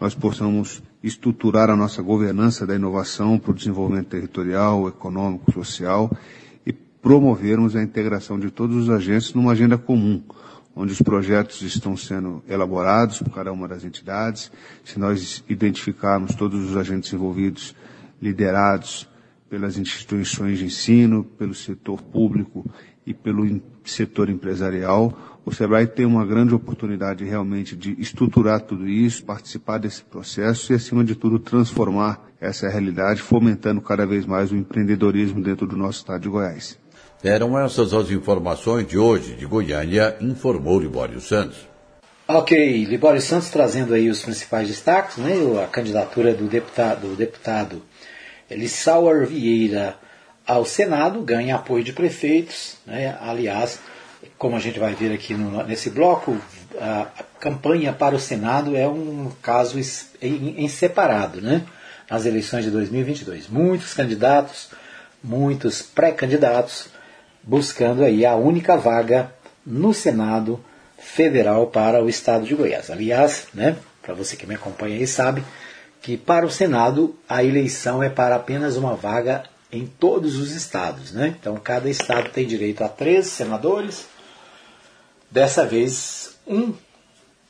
[0.00, 6.10] nós possamos estruturar a nossa governança da inovação para o desenvolvimento territorial, econômico, social
[6.66, 10.20] e promovermos a integração de todos os agentes numa agenda comum,
[10.78, 14.50] onde os projetos estão sendo elaborados por cada uma das entidades.
[14.84, 17.74] Se nós identificarmos todos os agentes envolvidos,
[18.22, 19.08] liderados
[19.50, 22.64] pelas instituições de ensino, pelo setor público
[23.04, 29.24] e pelo setor empresarial, o Sebrae tem uma grande oportunidade realmente de estruturar tudo isso,
[29.24, 34.56] participar desse processo e, acima de tudo, transformar essa realidade, fomentando cada vez mais o
[34.56, 36.78] empreendedorismo dentro do nosso estado de Goiás.
[37.22, 41.58] Eram essas as informações de hoje de Goiânia, informou Libório Santos.
[42.28, 45.34] Ok, Libório Santos trazendo aí os principais destaques, né?
[45.60, 47.82] A candidatura do deputado, do deputado
[48.48, 49.96] Elissauer Vieira
[50.46, 53.18] ao Senado ganha apoio de prefeitos, né?
[53.20, 53.80] Aliás,
[54.38, 56.38] como a gente vai ver aqui no, nesse bloco,
[56.80, 57.08] a,
[57.40, 59.76] campanha para o Senado é um caso
[60.22, 61.64] em, em separado, né?
[62.08, 64.68] Nas eleições de 2022, muitos candidatos,
[65.22, 66.96] muitos pré-candidatos
[67.48, 69.32] buscando aí a única vaga
[69.64, 70.62] no Senado
[70.98, 72.90] Federal para o Estado de Goiás.
[72.90, 75.42] Aliás, né, para você que me acompanha aí sabe
[76.02, 81.12] que para o Senado a eleição é para apenas uma vaga em todos os estados,
[81.12, 81.34] né?
[81.40, 84.06] Então cada estado tem direito a três senadores.
[85.30, 86.74] Dessa vez um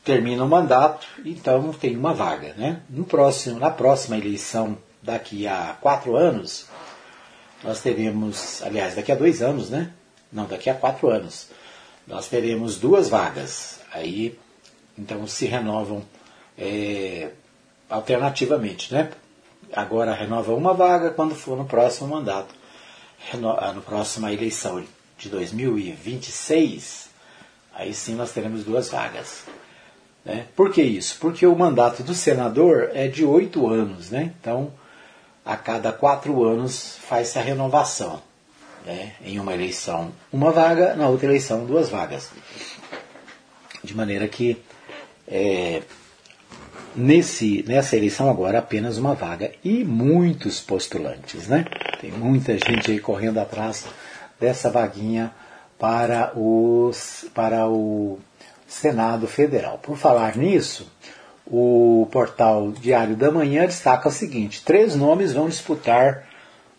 [0.04, 2.82] termina o mandato, então tem uma vaga, né?
[2.88, 6.66] No próximo, na próxima eleição daqui a quatro anos,
[7.62, 9.90] nós teremos, aliás, daqui a dois anos, né?
[10.33, 11.49] Não, daqui a quatro anos,
[12.07, 13.81] nós teremos duas vagas.
[13.92, 14.38] Aí,
[14.97, 16.05] então, se renovam
[16.57, 17.31] é,
[17.88, 19.11] alternativamente, né?
[19.73, 22.55] Agora renova uma vaga quando for no próximo mandato,
[23.33, 24.83] ah, no próxima eleição
[25.18, 27.11] de 2026,
[27.75, 29.44] aí sim nós teremos duas vagas.
[30.25, 30.47] Né?
[30.57, 31.18] Por que isso?
[31.21, 34.33] Porque o mandato do senador é de oito anos, né?
[34.40, 34.73] Então,
[35.44, 38.22] a cada quatro anos faz-se a renovação.
[38.85, 39.12] Né?
[39.24, 42.31] Em uma eleição, uma vaga, na outra eleição, duas vagas.
[43.83, 44.62] De maneira que
[45.27, 45.83] é,
[46.94, 51.48] nesse, nessa eleição agora apenas uma vaga e muitos postulantes.
[51.48, 51.64] Né?
[52.01, 53.87] Tem muita gente aí correndo atrás
[54.40, 55.33] dessa vaguinha
[55.79, 58.18] para, os, para o
[58.66, 59.79] Senado Federal.
[59.79, 60.90] Por falar nisso,
[61.50, 66.28] o portal Diário da Manhã destaca o seguinte: três nomes vão disputar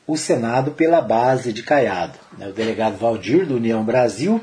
[0.06, 2.18] o Senado pela base de Caiado.
[2.38, 2.48] Né?
[2.48, 4.42] O delegado Valdir, do União Brasil,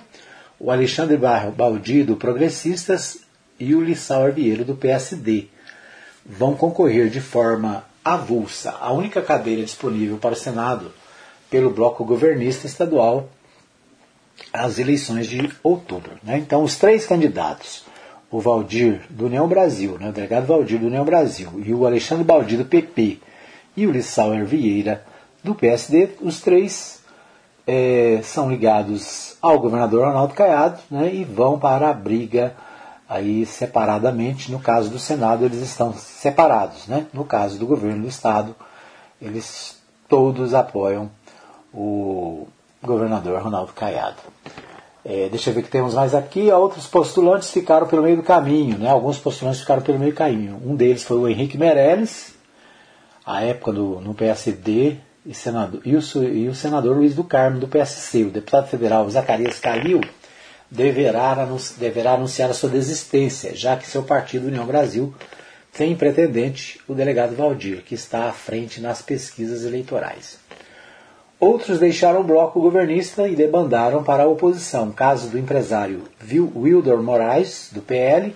[0.59, 3.19] o Alexandre Baldi, do Progressistas,
[3.59, 5.49] e o Lissau Vieira, do PSD.
[6.25, 8.77] Vão concorrer de forma avulsa.
[8.81, 10.93] A única cadeira disponível para o Senado
[11.49, 13.29] pelo bloco governista estadual
[14.53, 16.13] às eleições de outubro.
[16.23, 16.39] Né?
[16.39, 17.86] Então, os três candidatos
[18.31, 22.25] o Valdir do União Brasil, né, o delegado Valdir do União Brasil, e o Alexandre
[22.25, 23.19] Baldi do PP
[23.77, 25.05] e o Lissauer Vieira
[25.45, 27.01] do PSD, os três
[27.67, 32.55] é, são ligados ao governador Ronaldo Caiado né, e vão para a briga
[33.09, 34.51] aí separadamente.
[34.51, 36.87] No caso do Senado, eles estão separados.
[36.87, 37.07] Né?
[37.13, 38.55] No caso do governo do Estado,
[39.21, 41.11] eles todos apoiam
[41.73, 42.47] o
[42.83, 44.17] governador Ronaldo Caiado.
[45.09, 46.51] É, deixa eu ver que temos mais aqui.
[46.51, 48.77] Outros postulantes ficaram pelo meio do caminho.
[48.77, 48.91] Né?
[48.91, 50.61] Alguns postulantes ficaram pelo meio do caminho.
[50.67, 52.35] Um deles foi o Henrique Meirelles,
[53.25, 57.61] à época do, no PSD, e, senador, e, o, e o senador Luiz do Carmo,
[57.61, 58.25] do PSC.
[58.25, 60.01] O deputado federal Zacarias Calil
[60.69, 61.47] deverá,
[61.79, 65.15] deverá anunciar a sua desistência, já que seu partido, União Brasil,
[65.73, 70.45] tem pretendente o delegado Valdir, que está à frente nas pesquisas eleitorais.
[71.39, 77.69] Outros deixaram o bloco governista e debandaram para a oposição, caso do empresário Wilder Moraes,
[77.73, 78.35] do PL,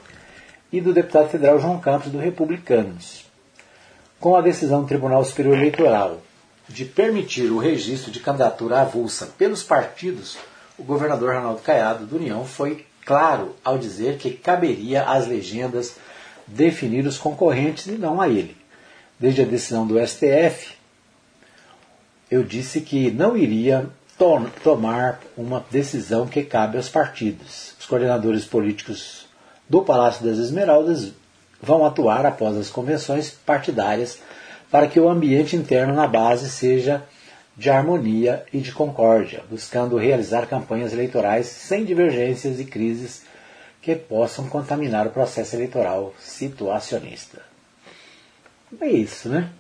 [0.73, 3.25] e do deputado federal João Campos, do Republicanos.
[4.21, 6.19] Com a decisão do Tribunal Superior Eleitoral
[6.69, 10.37] de permitir o registro de candidatura avulsa pelos partidos,
[10.79, 15.97] o governador Ronaldo Caiado, do União, foi claro ao dizer que caberia às legendas
[16.47, 18.57] definir os concorrentes e não a ele.
[19.19, 20.80] Desde a decisão do STF,
[22.31, 27.75] eu disse que não iria to tomar uma decisão que cabe aos partidos.
[27.81, 29.27] Os coordenadores políticos
[29.69, 31.12] do Palácio das Esmeraldas
[31.61, 34.19] vão atuar após as convenções partidárias
[34.71, 37.03] para que o ambiente interno na base seja
[37.57, 43.25] de harmonia e de concórdia, buscando realizar campanhas eleitorais sem divergências e crises
[43.83, 47.43] que possam contaminar o processo eleitoral situacionista.
[48.81, 49.51] É isso, né?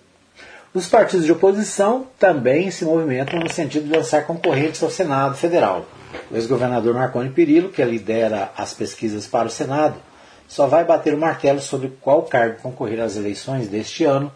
[0.72, 5.84] Os partidos de oposição também se movimentam no sentido de lançar concorrentes ao Senado Federal.
[6.30, 9.96] O ex-governador Marconi Perillo, que lidera as pesquisas para o Senado,
[10.46, 14.30] só vai bater o martelo sobre qual cargo concorrer às eleições deste ano,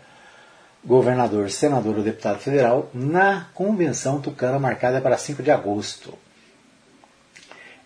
[0.85, 6.15] governador, senador ou deputado federal, na convenção tucana marcada para 5 de agosto.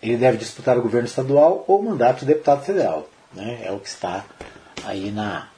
[0.01, 3.07] Ele deve disputar o governo estadual ou o mandato de deputado federal.
[3.31, 3.61] Né?
[3.63, 4.25] É o que está
[4.83, 5.49] aí na,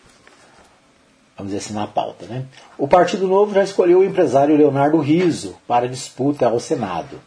[1.37, 2.25] vamos dizer assim, na pauta.
[2.25, 2.45] Né?
[2.77, 7.19] O Partido Novo já escolheu o empresário Leonardo Riso para disputa ao Senado.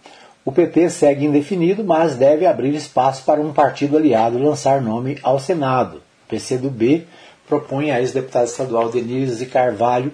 [0.45, 5.39] O PT segue indefinido, mas deve abrir espaço para um partido aliado lançar nome ao
[5.39, 6.03] Senado.
[6.27, 7.07] O PCdoB
[7.49, 10.13] propõe a ex-deputada estadual Denise Carvalho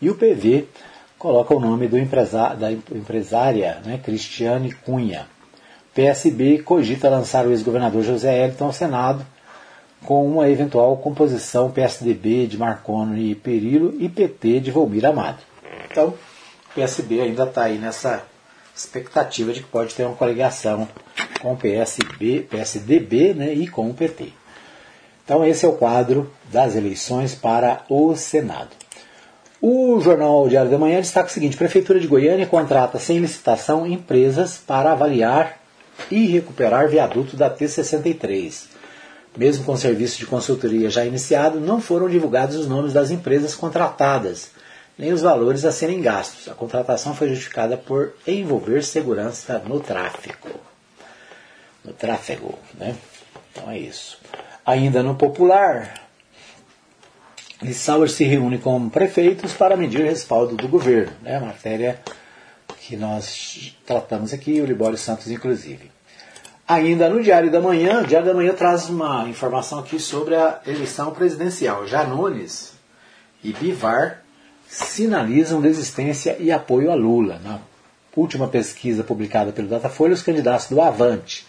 [0.00, 0.66] e o PV
[1.18, 5.26] coloca o nome empresa da empresária né, Cristiane Cunha.
[5.94, 9.26] PSB cogita lançar o ex-governador José Elton ao Senado
[10.04, 15.38] com uma eventual composição PSDB de Marconi e Perillo e PT de Volmir Amado.
[15.90, 18.22] Então, o PSB ainda está aí nessa
[18.74, 20.88] expectativa de que pode ter uma coligação
[21.40, 24.32] com o PSB, PSDB né, e com o PT.
[25.24, 28.70] Então, esse é o quadro das eleições para o Senado.
[29.60, 34.56] O Jornal Diário da Manhã destaca o seguinte: Prefeitura de Goiânia contrata sem licitação empresas
[34.56, 35.58] para avaliar
[36.10, 38.77] e recuperar viaduto da T63.
[39.36, 43.54] Mesmo com o serviço de consultoria já iniciado, não foram divulgados os nomes das empresas
[43.54, 44.50] contratadas,
[44.98, 46.48] nem os valores a serem gastos.
[46.48, 50.60] A contratação foi justificada por envolver segurança no tráfego.
[51.84, 52.96] No tráfego, né?
[53.52, 54.18] Então é isso.
[54.66, 56.08] Ainda no popular,
[57.62, 61.12] Lissauer se reúne com prefeitos para medir respaldo do governo.
[61.22, 61.38] Né?
[61.38, 62.00] Matéria
[62.80, 65.90] que nós tratamos aqui, o Libório Santos inclusive.
[66.68, 70.60] Ainda no Diário da Manhã, o Diário da Manhã traz uma informação aqui sobre a
[70.66, 71.86] eleição presidencial.
[71.86, 72.74] Janones
[73.42, 74.22] e Bivar
[74.68, 77.40] sinalizam desistência e apoio a Lula.
[77.42, 77.58] Na
[78.14, 81.46] última pesquisa publicada pelo Datafolha, os candidatos do Avante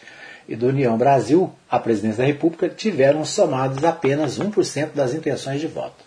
[0.48, 5.68] e do União Brasil à presidência da República tiveram somados apenas 1% das intenções de
[5.68, 6.02] voto.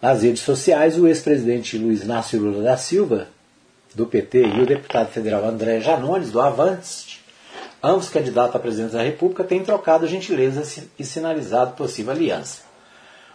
[0.00, 3.28] Nas redes sociais, o ex-presidente Luiz Inácio Lula da Silva,
[3.94, 7.21] do PT, e o deputado federal André Janones, do Avante,
[7.84, 12.62] Ambos candidatos à presidência da República têm trocado gentilezas e sinalizado possível aliança.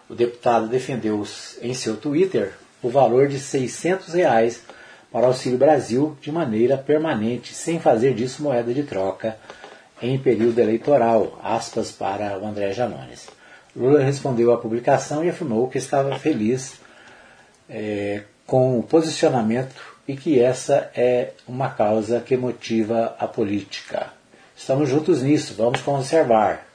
[0.10, 1.22] O deputado defendeu
[1.62, 4.62] em seu Twitter o valor de 600 reais
[5.12, 9.38] para o Auxílio Brasil de maneira permanente, sem fazer disso moeda de troca
[10.02, 13.28] em período eleitoral, aspas para o André Janones.
[13.76, 16.80] Lula respondeu à publicação e afirmou que estava feliz
[17.70, 24.17] é, com o posicionamento e que essa é uma causa que motiva a política.
[24.58, 26.66] Estamos juntos nisso, vamos conservar.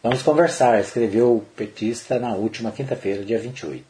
[0.00, 3.84] Vamos conversar, escreveu o petista na última quinta-feira, dia 28.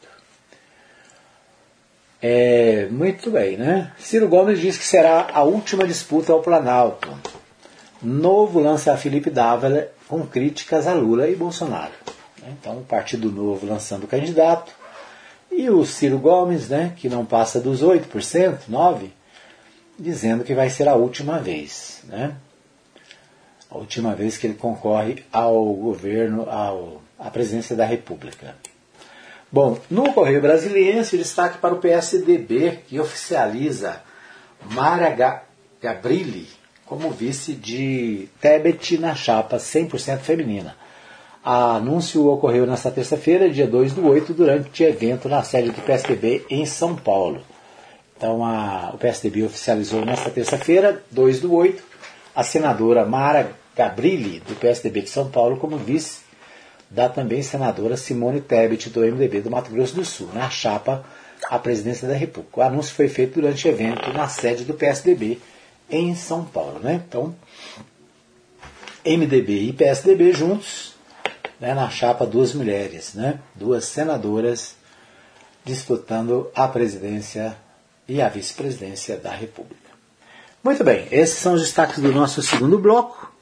[2.22, 3.92] É, muito bem, né?
[3.98, 7.16] Ciro Gomes diz que será a última disputa ao Planalto.
[8.02, 11.92] Novo lança a Felipe Dávila com críticas a Lula e Bolsonaro.
[12.48, 14.72] Então, o Partido Novo lançando o candidato.
[15.52, 19.10] E o Ciro Gomes, né, que não passa dos 8%, 9%,
[19.98, 22.00] dizendo que vai ser a última vez.
[22.04, 22.34] Né?
[23.70, 28.57] A última vez que ele concorre ao governo, ao, à presidência da República.
[29.50, 34.02] Bom, no Correio Brasiliense, destaque para o PSDB, que oficializa
[34.70, 35.14] Mara
[35.81, 36.48] Gabrilli
[36.88, 40.74] como vice de Tebet na chapa 100% feminina.
[41.44, 46.44] A anúncio ocorreu nesta terça-feira, dia 2 do 8, durante evento na sede do PSDB
[46.50, 47.42] em São Paulo.
[48.16, 51.83] Então, a, o PSDB oficializou nesta terça-feira, 2 do 8,
[52.38, 56.20] a senadora Mara Gabrilli, do PSDB de São Paulo, como vice
[56.88, 61.05] da também senadora Simone Tebet, do MDB do Mato Grosso do Sul, na chapa
[61.51, 62.61] à presidência da República.
[62.61, 65.40] O anúncio foi feito durante o evento na sede do PSDB
[65.90, 66.79] em São Paulo.
[66.79, 67.03] Né?
[67.09, 67.35] Então,
[69.05, 70.94] MDB e PSDB juntos,
[71.59, 74.77] né, na chapa duas mulheres, né, duas senadoras
[75.64, 77.57] disputando a presidência
[78.07, 79.88] e a vice-presidência da República.
[80.68, 83.32] Muito bem, esses são os destaques do nosso segundo bloco.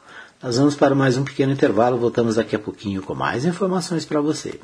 [0.40, 4.20] Nós vamos para mais um pequeno intervalo, voltamos daqui a pouquinho com mais informações para
[4.20, 4.60] você.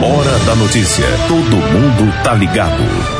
[0.00, 1.06] Hora da notícia.
[1.26, 3.19] Todo mundo tá ligado.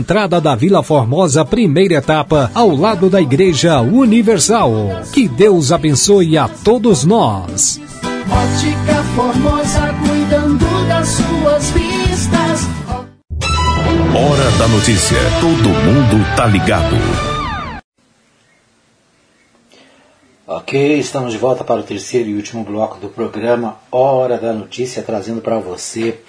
[0.01, 4.73] entrada da Vila Formosa, primeira etapa, ao lado da Igreja Universal.
[5.13, 7.79] Que Deus abençoe a todos nós.
[8.27, 12.61] Ótica Formosa, cuidando das suas vistas.
[14.15, 15.17] Hora da notícia.
[15.39, 16.95] Todo mundo tá ligado.
[20.47, 25.03] Ok, estamos de volta para o terceiro e último bloco do programa Hora da Notícia,
[25.03, 26.19] trazendo para você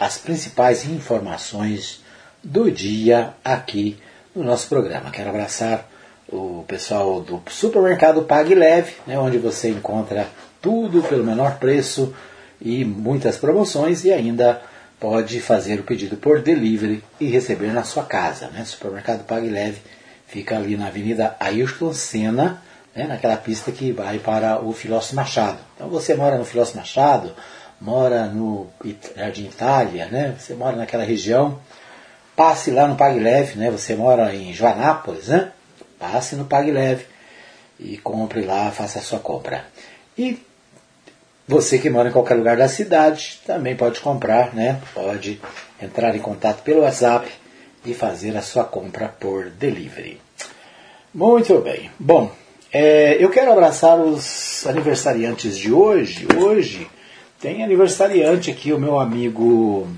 [0.00, 2.07] as principais informações
[2.42, 3.98] do dia aqui
[4.34, 5.10] no nosso programa.
[5.10, 5.88] Quero abraçar
[6.30, 10.28] o pessoal do supermercado Pague Leve, né, onde você encontra
[10.60, 12.14] tudo pelo menor preço
[12.60, 14.60] e muitas promoções e ainda
[15.00, 18.48] pode fazer o pedido por delivery e receber na sua casa.
[18.48, 18.64] Né?
[18.64, 19.80] Supermercado Pague Leve
[20.26, 22.62] fica ali na Avenida Ayrton Senna,
[22.94, 25.58] né, naquela pista que vai para o Filósofo Machado.
[25.74, 27.32] Então você mora no Filósofo Machado,
[27.80, 28.66] mora no
[29.16, 30.34] Jardim Itália, né?
[30.38, 31.58] você mora naquela região,
[32.38, 33.68] passe lá no Pague Leve, né?
[33.68, 35.50] você mora em Joanápolis, né?
[35.98, 37.04] passe no Pague Leve
[37.80, 39.64] e compre lá, faça a sua compra.
[40.16, 40.40] E
[41.48, 44.80] você que mora em qualquer lugar da cidade também pode comprar, né?
[44.94, 45.40] Pode
[45.82, 47.28] entrar em contato pelo WhatsApp
[47.84, 50.20] e fazer a sua compra por delivery.
[51.12, 51.90] Muito bem.
[51.98, 52.30] Bom,
[52.72, 56.28] é, eu quero abraçar os aniversariantes de hoje.
[56.36, 56.88] Hoje
[57.40, 59.88] tem aniversariante aqui, o meu amigo.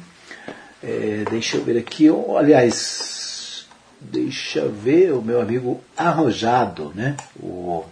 [0.82, 2.08] É, deixa eu ver aqui.
[2.36, 3.66] aliás,
[4.00, 7.16] deixa eu ver o meu amigo Arrojado, né?
[7.38, 7.84] O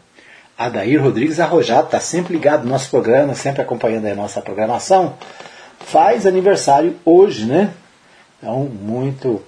[0.56, 5.14] Adair Rodrigues Arrojado, está sempre ligado no nosso programa, sempre acompanhando a nossa programação.
[5.78, 7.72] Faz aniversário hoje, né?
[8.38, 9.42] Então, muito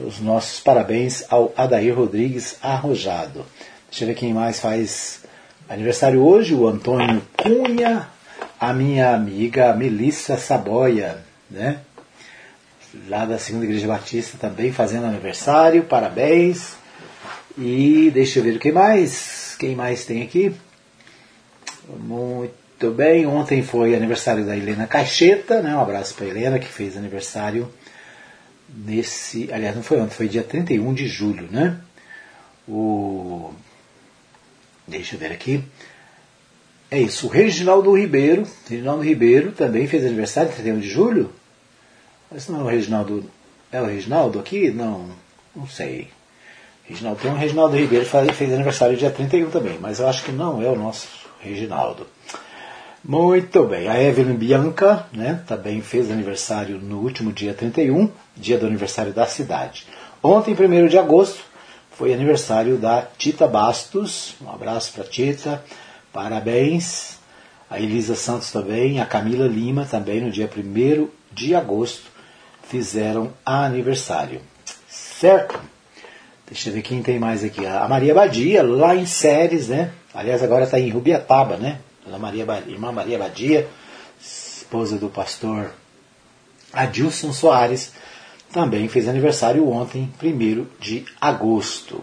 [0.00, 3.44] os nossos parabéns ao Adair Rodrigues Arrojado.
[3.88, 5.20] Deixa eu ver quem mais faz
[5.68, 8.08] aniversário hoje, o Antônio Cunha,
[8.58, 11.18] a minha amiga Melissa Saboia,
[11.50, 11.80] né?
[13.08, 16.76] Lá da Segunda Igreja Batista também fazendo aniversário, parabéns.
[17.56, 19.56] E deixa eu ver o que mais.
[19.58, 20.54] Quem mais tem aqui?
[21.88, 23.26] Muito bem.
[23.26, 25.74] Ontem foi aniversário da Helena Caixeta, né?
[25.74, 27.72] Um abraço para Helena que fez aniversário
[28.68, 29.52] nesse.
[29.52, 31.78] Aliás, não foi ontem, foi dia 31 de julho, né?
[32.68, 33.52] O.
[34.86, 35.64] Deixa eu ver aqui.
[36.90, 38.46] É isso, o Reginaldo Ribeiro.
[38.68, 41.32] Reginaldo Ribeiro também fez aniversário 31 de julho.
[42.32, 43.24] Mas não é o Reginaldo.
[43.70, 44.70] É o Reginaldo aqui?
[44.70, 45.06] Não,
[45.54, 46.08] não sei.
[46.84, 50.32] Reginaldo, tem um Reginaldo Ribeiro que fez aniversário dia 31 também, mas eu acho que
[50.32, 51.08] não é o nosso
[51.40, 52.06] Reginaldo.
[53.04, 58.66] Muito bem, a Evelyn Bianca né, também fez aniversário no último dia 31, dia do
[58.66, 59.86] aniversário da cidade.
[60.22, 61.40] Ontem, 1 de agosto,
[61.90, 64.34] foi aniversário da Tita Bastos.
[64.40, 65.62] Um abraço para Tita,
[66.12, 67.18] parabéns.
[67.68, 72.11] A Elisa Santos também, a Camila Lima também no dia 1 de agosto
[72.72, 74.40] fizeram aniversário.
[74.88, 75.60] Certo?
[76.46, 77.66] Deixa eu ver quem tem mais aqui.
[77.66, 79.90] A Maria Badia, lá em Séries, né?
[80.14, 81.80] Aliás, agora está em Rubiataba, né?
[82.10, 83.68] A Maria, irmã Maria Badia,
[84.18, 85.70] esposa do pastor
[86.72, 87.92] Adilson Soares,
[88.50, 92.02] também fez aniversário ontem, 1 de agosto.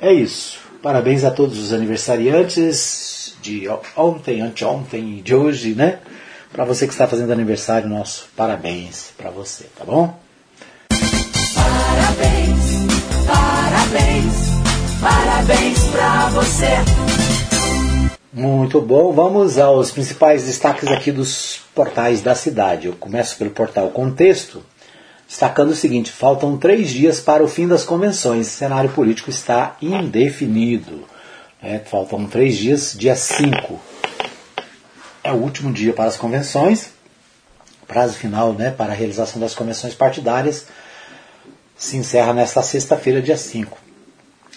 [0.00, 0.60] É isso.
[0.80, 5.98] Parabéns a todos os aniversariantes de ontem, anteontem e de hoje, né?
[6.52, 10.18] Para você que está fazendo aniversário, nosso parabéns para você, tá bom?
[11.54, 12.64] Parabéns,
[13.26, 14.34] parabéns,
[15.00, 16.68] parabéns para você.
[18.32, 22.86] Muito bom, vamos aos principais destaques aqui dos portais da cidade.
[22.86, 24.62] Eu começo pelo portal Contexto,
[25.28, 29.76] destacando o seguinte: faltam três dias para o fim das convenções, o cenário político está
[29.82, 31.04] indefinido.
[31.62, 33.97] É, faltam três dias, dia 5
[35.28, 36.90] é o último dia para as convenções,
[37.86, 40.66] prazo final né, para a realização das convenções partidárias
[41.76, 43.78] se encerra nesta sexta-feira, dia 5.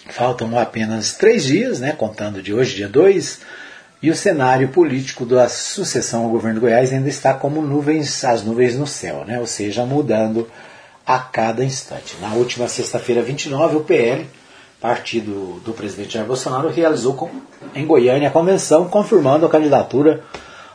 [0.10, 3.42] Faltam apenas três dias, né, contando de hoje, dia 2,
[4.02, 8.44] e o cenário político da sucessão ao governo de Goiás ainda está como nuvens, as
[8.44, 10.50] nuvens no céu, né, ou seja, mudando
[11.06, 12.16] a cada instante.
[12.22, 14.26] Na última sexta-feira, 29, o PL,
[14.80, 17.30] partido do presidente Jair Bolsonaro, realizou
[17.76, 20.24] em Goiânia a convenção confirmando a candidatura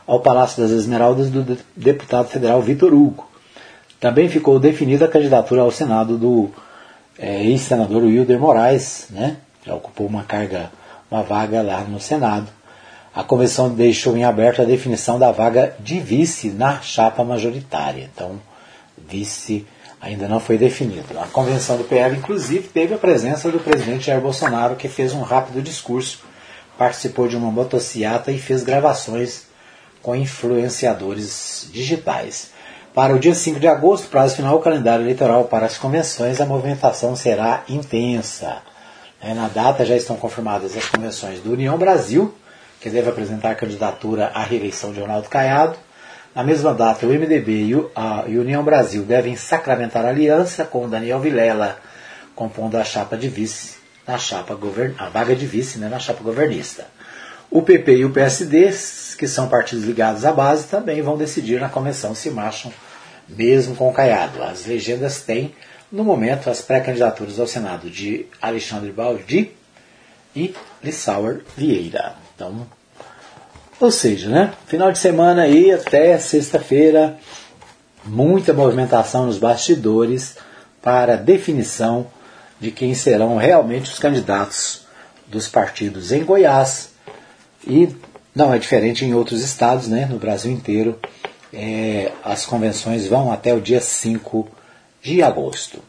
[0.07, 3.27] ao Palácio das Esmeraldas do deputado federal Vitor Hugo.
[3.99, 6.49] Também ficou definida a candidatura ao Senado do
[7.19, 10.71] é, ex-senador Wilder Moraes, né, que ocupou uma carga,
[11.11, 12.47] uma vaga lá no Senado.
[13.13, 18.09] A convenção deixou em aberto a definição da vaga de vice na chapa majoritária.
[18.13, 18.39] Então,
[18.95, 19.65] vice
[19.99, 21.19] ainda não foi definido.
[21.19, 25.21] A convenção do PL, inclusive, teve a presença do presidente Jair Bolsonaro, que fez um
[25.21, 26.19] rápido discurso,
[26.77, 29.46] participou de uma motociata e fez gravações
[30.07, 32.51] com influenciadores digitais.
[32.93, 36.45] Para o dia 5 de agosto, prazo final, o calendário eleitoral para as convenções, a
[36.45, 38.59] movimentação será intensa.
[39.21, 42.33] É, na data já estão confirmadas as convenções do União Brasil,
[42.79, 45.77] que deve apresentar candidatura à reeleição de Ronaldo Caiado.
[46.33, 51.79] Na mesma data, o MDB e a União Brasil devem sacramentar aliança com Daniel Vilela,
[52.33, 53.75] compondo a chapa de vice,
[54.07, 54.95] na chapa govern...
[54.97, 56.87] a vaga de vice né, na chapa governista.
[57.49, 58.69] O PP e o PSD,
[59.17, 62.71] que são partidos ligados à base, também vão decidir na convenção se marcham
[63.27, 64.43] mesmo com o Caiado.
[64.43, 65.55] As legendas têm,
[65.91, 69.51] no momento, as pré-candidaturas ao Senado de Alexandre Baldi
[70.35, 72.15] e Lissauer Vieira.
[72.35, 72.67] Então,
[73.79, 74.53] ou seja, né?
[74.67, 77.17] Final de semana aí até sexta-feira,
[78.03, 80.35] muita movimentação nos bastidores
[80.81, 82.07] para definição
[82.59, 84.85] de quem serão realmente os candidatos
[85.27, 86.96] dos partidos em Goiás
[87.67, 87.89] e
[88.33, 90.97] não é diferente em outros estados, né, no Brasil inteiro.
[91.53, 94.47] É, as convenções vão até o dia 5
[95.01, 95.79] de agosto.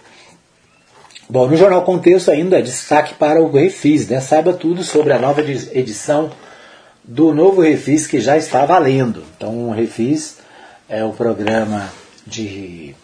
[1.29, 4.19] Bom, no Jornal Contexto ainda destaque para o Refis, né?
[4.19, 6.31] Saiba tudo sobre a nova edição
[7.05, 9.23] do novo Refis que já está valendo.
[9.37, 10.39] Então, o Refis
[10.89, 11.93] é o programa
[12.27, 12.95] de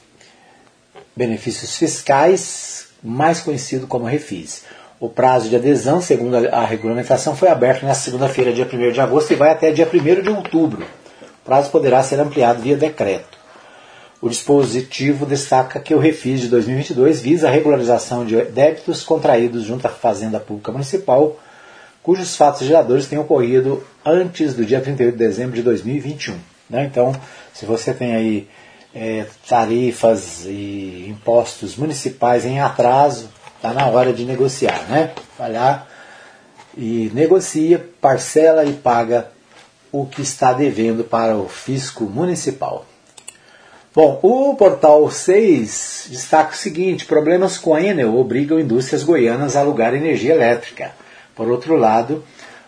[1.14, 4.62] benefícios fiscais mais conhecido como Refis.
[5.00, 9.32] O prazo de adesão, segundo a regulamentação, foi aberto nesta segunda-feira, dia 1 de agosto,
[9.32, 10.82] e vai até dia 1 de outubro.
[10.82, 13.38] O prazo poderá ser ampliado via decreto.
[14.22, 19.86] O dispositivo destaca que o Refis de 2022 visa a regularização de débitos contraídos junto
[19.86, 21.38] à Fazenda Pública Municipal,
[22.02, 26.36] cujos fatos geradores tenham ocorrido antes do dia 38 de dezembro de 2021.
[26.70, 26.84] Né?
[26.84, 27.14] Então,
[27.52, 28.48] se você tem aí
[28.94, 33.28] é, tarifas e impostos municipais em atraso,
[33.64, 35.12] Está na hora de negociar, né?
[35.38, 35.86] Vai lá
[36.76, 39.28] e negocia, parcela e paga
[39.90, 42.84] o que está devendo para o fisco municipal.
[43.94, 49.60] Bom, o portal 6 destaca o seguinte: problemas com a Enel obrigam indústrias goianas a
[49.60, 50.92] alugar energia elétrica.
[51.34, 52.22] Por outro lado,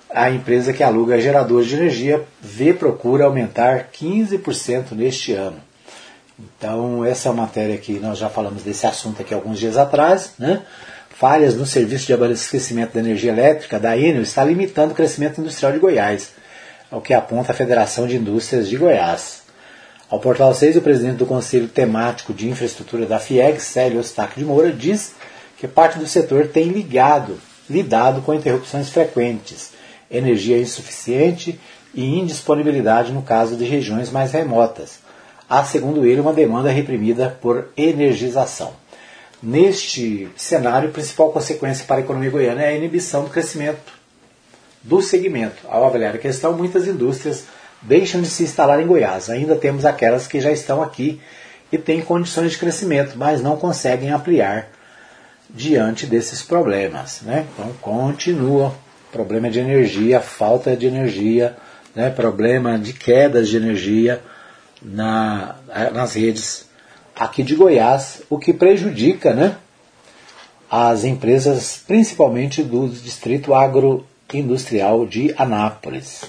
[0.08, 5.65] a empresa que aluga geradores de energia vê procura aumentar 15% neste ano.
[6.38, 10.32] Então, essa é uma matéria que nós já falamos desse assunto aqui alguns dias atrás.
[10.38, 10.62] Né?
[11.10, 15.72] Falhas no serviço de abastecimento da energia elétrica da Enel está limitando o crescimento industrial
[15.72, 16.32] de Goiás,
[16.90, 19.42] ao que aponta a Federação de Indústrias de Goiás.
[20.10, 24.44] Ao Portal 6, o presidente do Conselho Temático de Infraestrutura da FIEG, Célio Eustáquio de
[24.44, 25.14] Moura, diz
[25.58, 29.70] que parte do setor tem ligado, lidado com interrupções frequentes,
[30.10, 31.58] energia insuficiente
[31.94, 35.00] e indisponibilidade no caso de regiões mais remotas,
[35.48, 38.72] há, segundo ele, uma demanda reprimida por energização.
[39.42, 43.92] Neste cenário, a principal consequência para a economia goiana é a inibição do crescimento
[44.82, 45.66] do segmento.
[45.68, 47.44] Ao avaliar a questão, muitas indústrias
[47.82, 49.28] deixam de se instalar em Goiás.
[49.28, 51.20] Ainda temos aquelas que já estão aqui
[51.70, 54.68] e têm condições de crescimento, mas não conseguem ampliar
[55.50, 57.20] diante desses problemas.
[57.22, 57.46] Né?
[57.52, 58.74] Então, continua
[59.12, 61.56] problema de energia, falta de energia,
[61.94, 62.10] né?
[62.10, 64.22] problema de quedas de energia
[64.86, 65.56] na,
[65.92, 66.66] nas redes
[67.18, 69.56] aqui de Goiás, o que prejudica né,
[70.70, 76.24] as empresas, principalmente do distrito agroindustrial de Anápolis.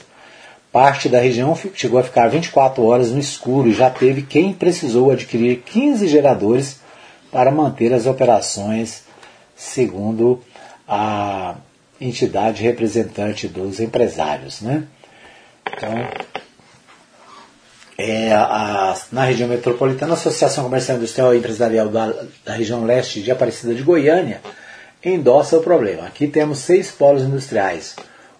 [0.71, 5.11] Parte da região chegou a ficar 24 horas no escuro e já teve quem precisou
[5.11, 6.79] adquirir 15 geradores
[7.31, 9.03] para manter as operações,
[9.55, 10.41] segundo
[10.87, 11.55] a
[11.99, 14.61] entidade representante dos empresários.
[14.61, 14.83] Né?
[15.73, 15.93] Então,
[17.97, 22.13] é, a, na região metropolitana, a Associação Comercial Industrial e Empresarial da,
[22.45, 24.41] da região leste de Aparecida de Goiânia
[25.03, 26.05] endossa o problema.
[26.05, 27.95] Aqui temos seis polos industriais.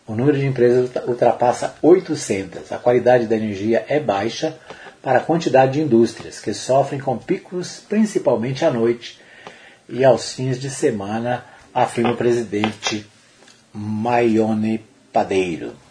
[0.05, 2.71] O número de empresas ultrapassa 800.
[2.71, 4.57] A qualidade da energia é baixa
[5.01, 9.19] para a quantidade de indústrias, que sofrem com picos principalmente à noite
[9.89, 13.05] e aos fins de semana, afirma o presidente
[13.73, 14.83] Maione
[15.13, 15.86] Padeiro.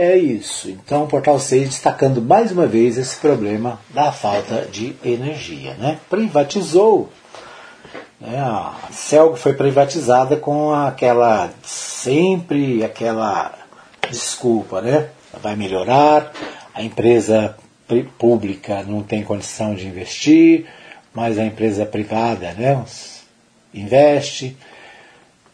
[0.00, 0.70] É isso.
[0.70, 5.74] Então, o Portal 6 destacando mais uma vez esse problema da falta de energia.
[5.74, 5.98] Né?
[6.08, 7.10] Privatizou.
[8.20, 8.38] Né?
[8.38, 13.52] A Celg foi privatizada com aquela sempre aquela
[14.08, 15.08] desculpa, né?
[15.42, 16.32] Vai melhorar,
[16.72, 17.56] a empresa
[18.18, 20.66] pública não tem condição de investir,
[21.12, 22.84] mas a empresa privada né,
[23.74, 24.56] investe.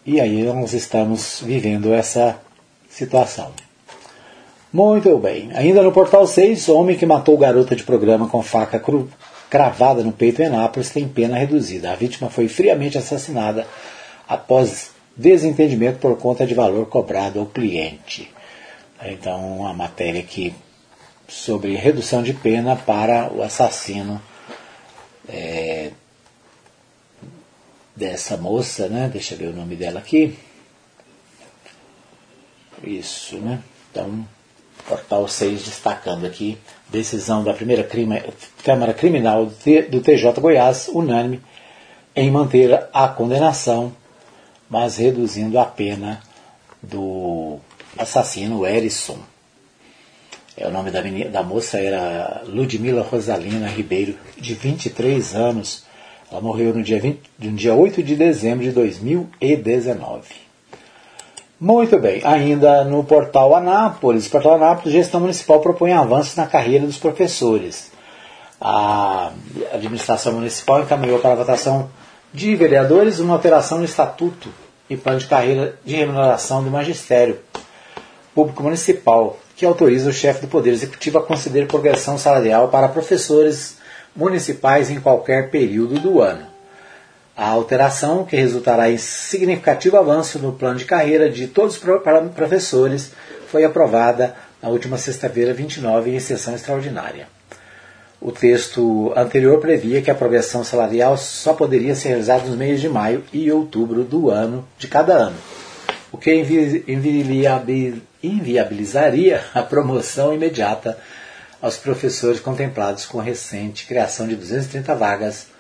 [0.05, 2.38] E aí nós estamos vivendo essa
[2.90, 3.63] situação.
[4.74, 5.52] Muito bem.
[5.54, 9.08] Ainda no portal 6, homem que matou garota de programa com faca cru,
[9.48, 11.92] cravada no peito em Anápolis tem pena reduzida.
[11.92, 13.68] A vítima foi friamente assassinada
[14.26, 18.28] após desentendimento por conta de valor cobrado ao cliente.
[19.00, 20.52] Então, uma matéria aqui
[21.28, 24.20] sobre redução de pena para o assassino
[25.28, 25.92] é,
[27.94, 29.08] dessa moça, né?
[29.08, 30.36] Deixa eu ver o nome dela aqui.
[32.82, 33.62] Isso, né?
[33.92, 34.26] Então,
[34.89, 36.59] Portal 6 destacando aqui
[36.89, 38.22] decisão da primeira crime,
[38.62, 41.41] Câmara Criminal do TJ Goiás, unânime,
[42.14, 43.93] em manter a condenação,
[44.68, 46.20] mas reduzindo a pena
[46.82, 47.59] do
[47.99, 49.18] assassino Erison.
[50.57, 55.85] É, o nome da, menina, da moça era Ludmila Rosalina Ribeiro, de 23 anos.
[56.30, 60.43] Ela morreu no dia, 20, no dia 8 de dezembro de 2019.
[61.64, 66.98] Muito bem, ainda no portal Anápolis, portal Anápolis, gestão municipal propõe avanços na carreira dos
[66.98, 67.90] professores.
[68.60, 69.32] A
[69.72, 71.88] administração municipal encaminhou para a votação
[72.34, 74.50] de vereadores uma alteração no estatuto
[74.90, 77.38] e plano de carreira de remuneração do magistério
[78.34, 83.78] público municipal, que autoriza o chefe do Poder Executivo a conceder progressão salarial para professores
[84.14, 86.53] municipais em qualquer período do ano.
[87.37, 91.82] A alteração, que resultará em significativo avanço no plano de carreira de todos os
[92.32, 93.11] professores,
[93.49, 97.26] foi aprovada na última sexta-feira, 29, em sessão extraordinária.
[98.20, 102.89] O texto anterior previa que a progressão salarial só poderia ser realizada nos meses de
[102.89, 105.37] maio e outubro do ano de cada ano,
[106.11, 106.32] o que
[108.22, 110.97] inviabilizaria a promoção imediata
[111.61, 115.53] aos professores contemplados com a recente criação de 230 vagas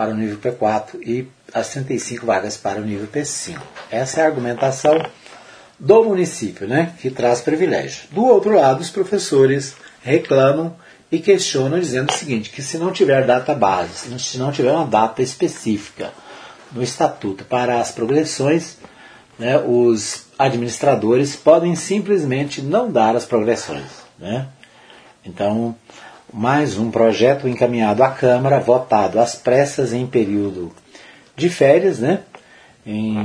[0.00, 3.60] para o nível P4 e as 35 vagas para o nível P5.
[3.90, 4.98] Essa é a argumentação
[5.78, 8.04] do município, né, que traz privilégio.
[8.10, 10.74] Do outro lado, os professores reclamam
[11.12, 14.86] e questionam dizendo o seguinte, que se não tiver data base, se não tiver uma
[14.86, 16.10] data específica
[16.72, 18.78] no estatuto para as progressões,
[19.38, 23.90] né, os administradores podem simplesmente não dar as progressões.
[24.18, 24.48] Né?
[25.26, 25.76] Então,
[26.32, 30.72] mais um projeto encaminhado à Câmara, votado às pressas em período
[31.36, 32.20] de férias, né?
[32.86, 33.16] Em,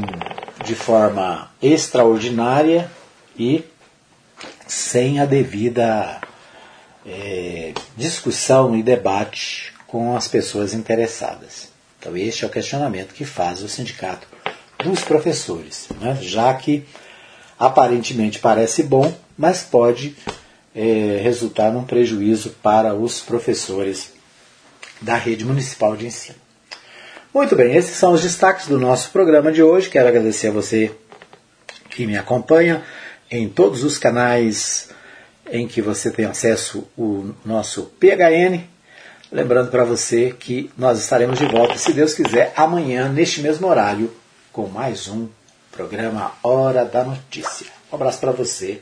[0.64, 2.90] de forma extraordinária
[3.38, 3.64] e
[4.68, 6.20] sem a devida
[7.06, 11.70] é, discussão e debate com as pessoas interessadas.
[12.00, 14.28] Então, este é o questionamento que faz o sindicato
[14.84, 16.18] dos professores, né?
[16.22, 16.86] já que
[17.58, 20.16] aparentemente parece bom, mas pode
[20.76, 24.14] é, resultar num prejuízo para os professores
[25.02, 26.38] da rede municipal de ensino.
[27.34, 29.90] Muito bem, esses são os destaques do nosso programa de hoje.
[29.90, 30.92] Quero agradecer a você
[31.90, 32.84] que me acompanha
[33.32, 34.90] em todos os canais
[35.50, 38.64] em que você tem acesso ao nosso PHN.
[39.32, 44.14] Lembrando para você que nós estaremos de volta, se Deus quiser, amanhã, neste mesmo horário,
[44.52, 45.28] com mais um
[45.72, 47.68] programa Hora da Notícia.
[47.92, 48.82] Um abraço para você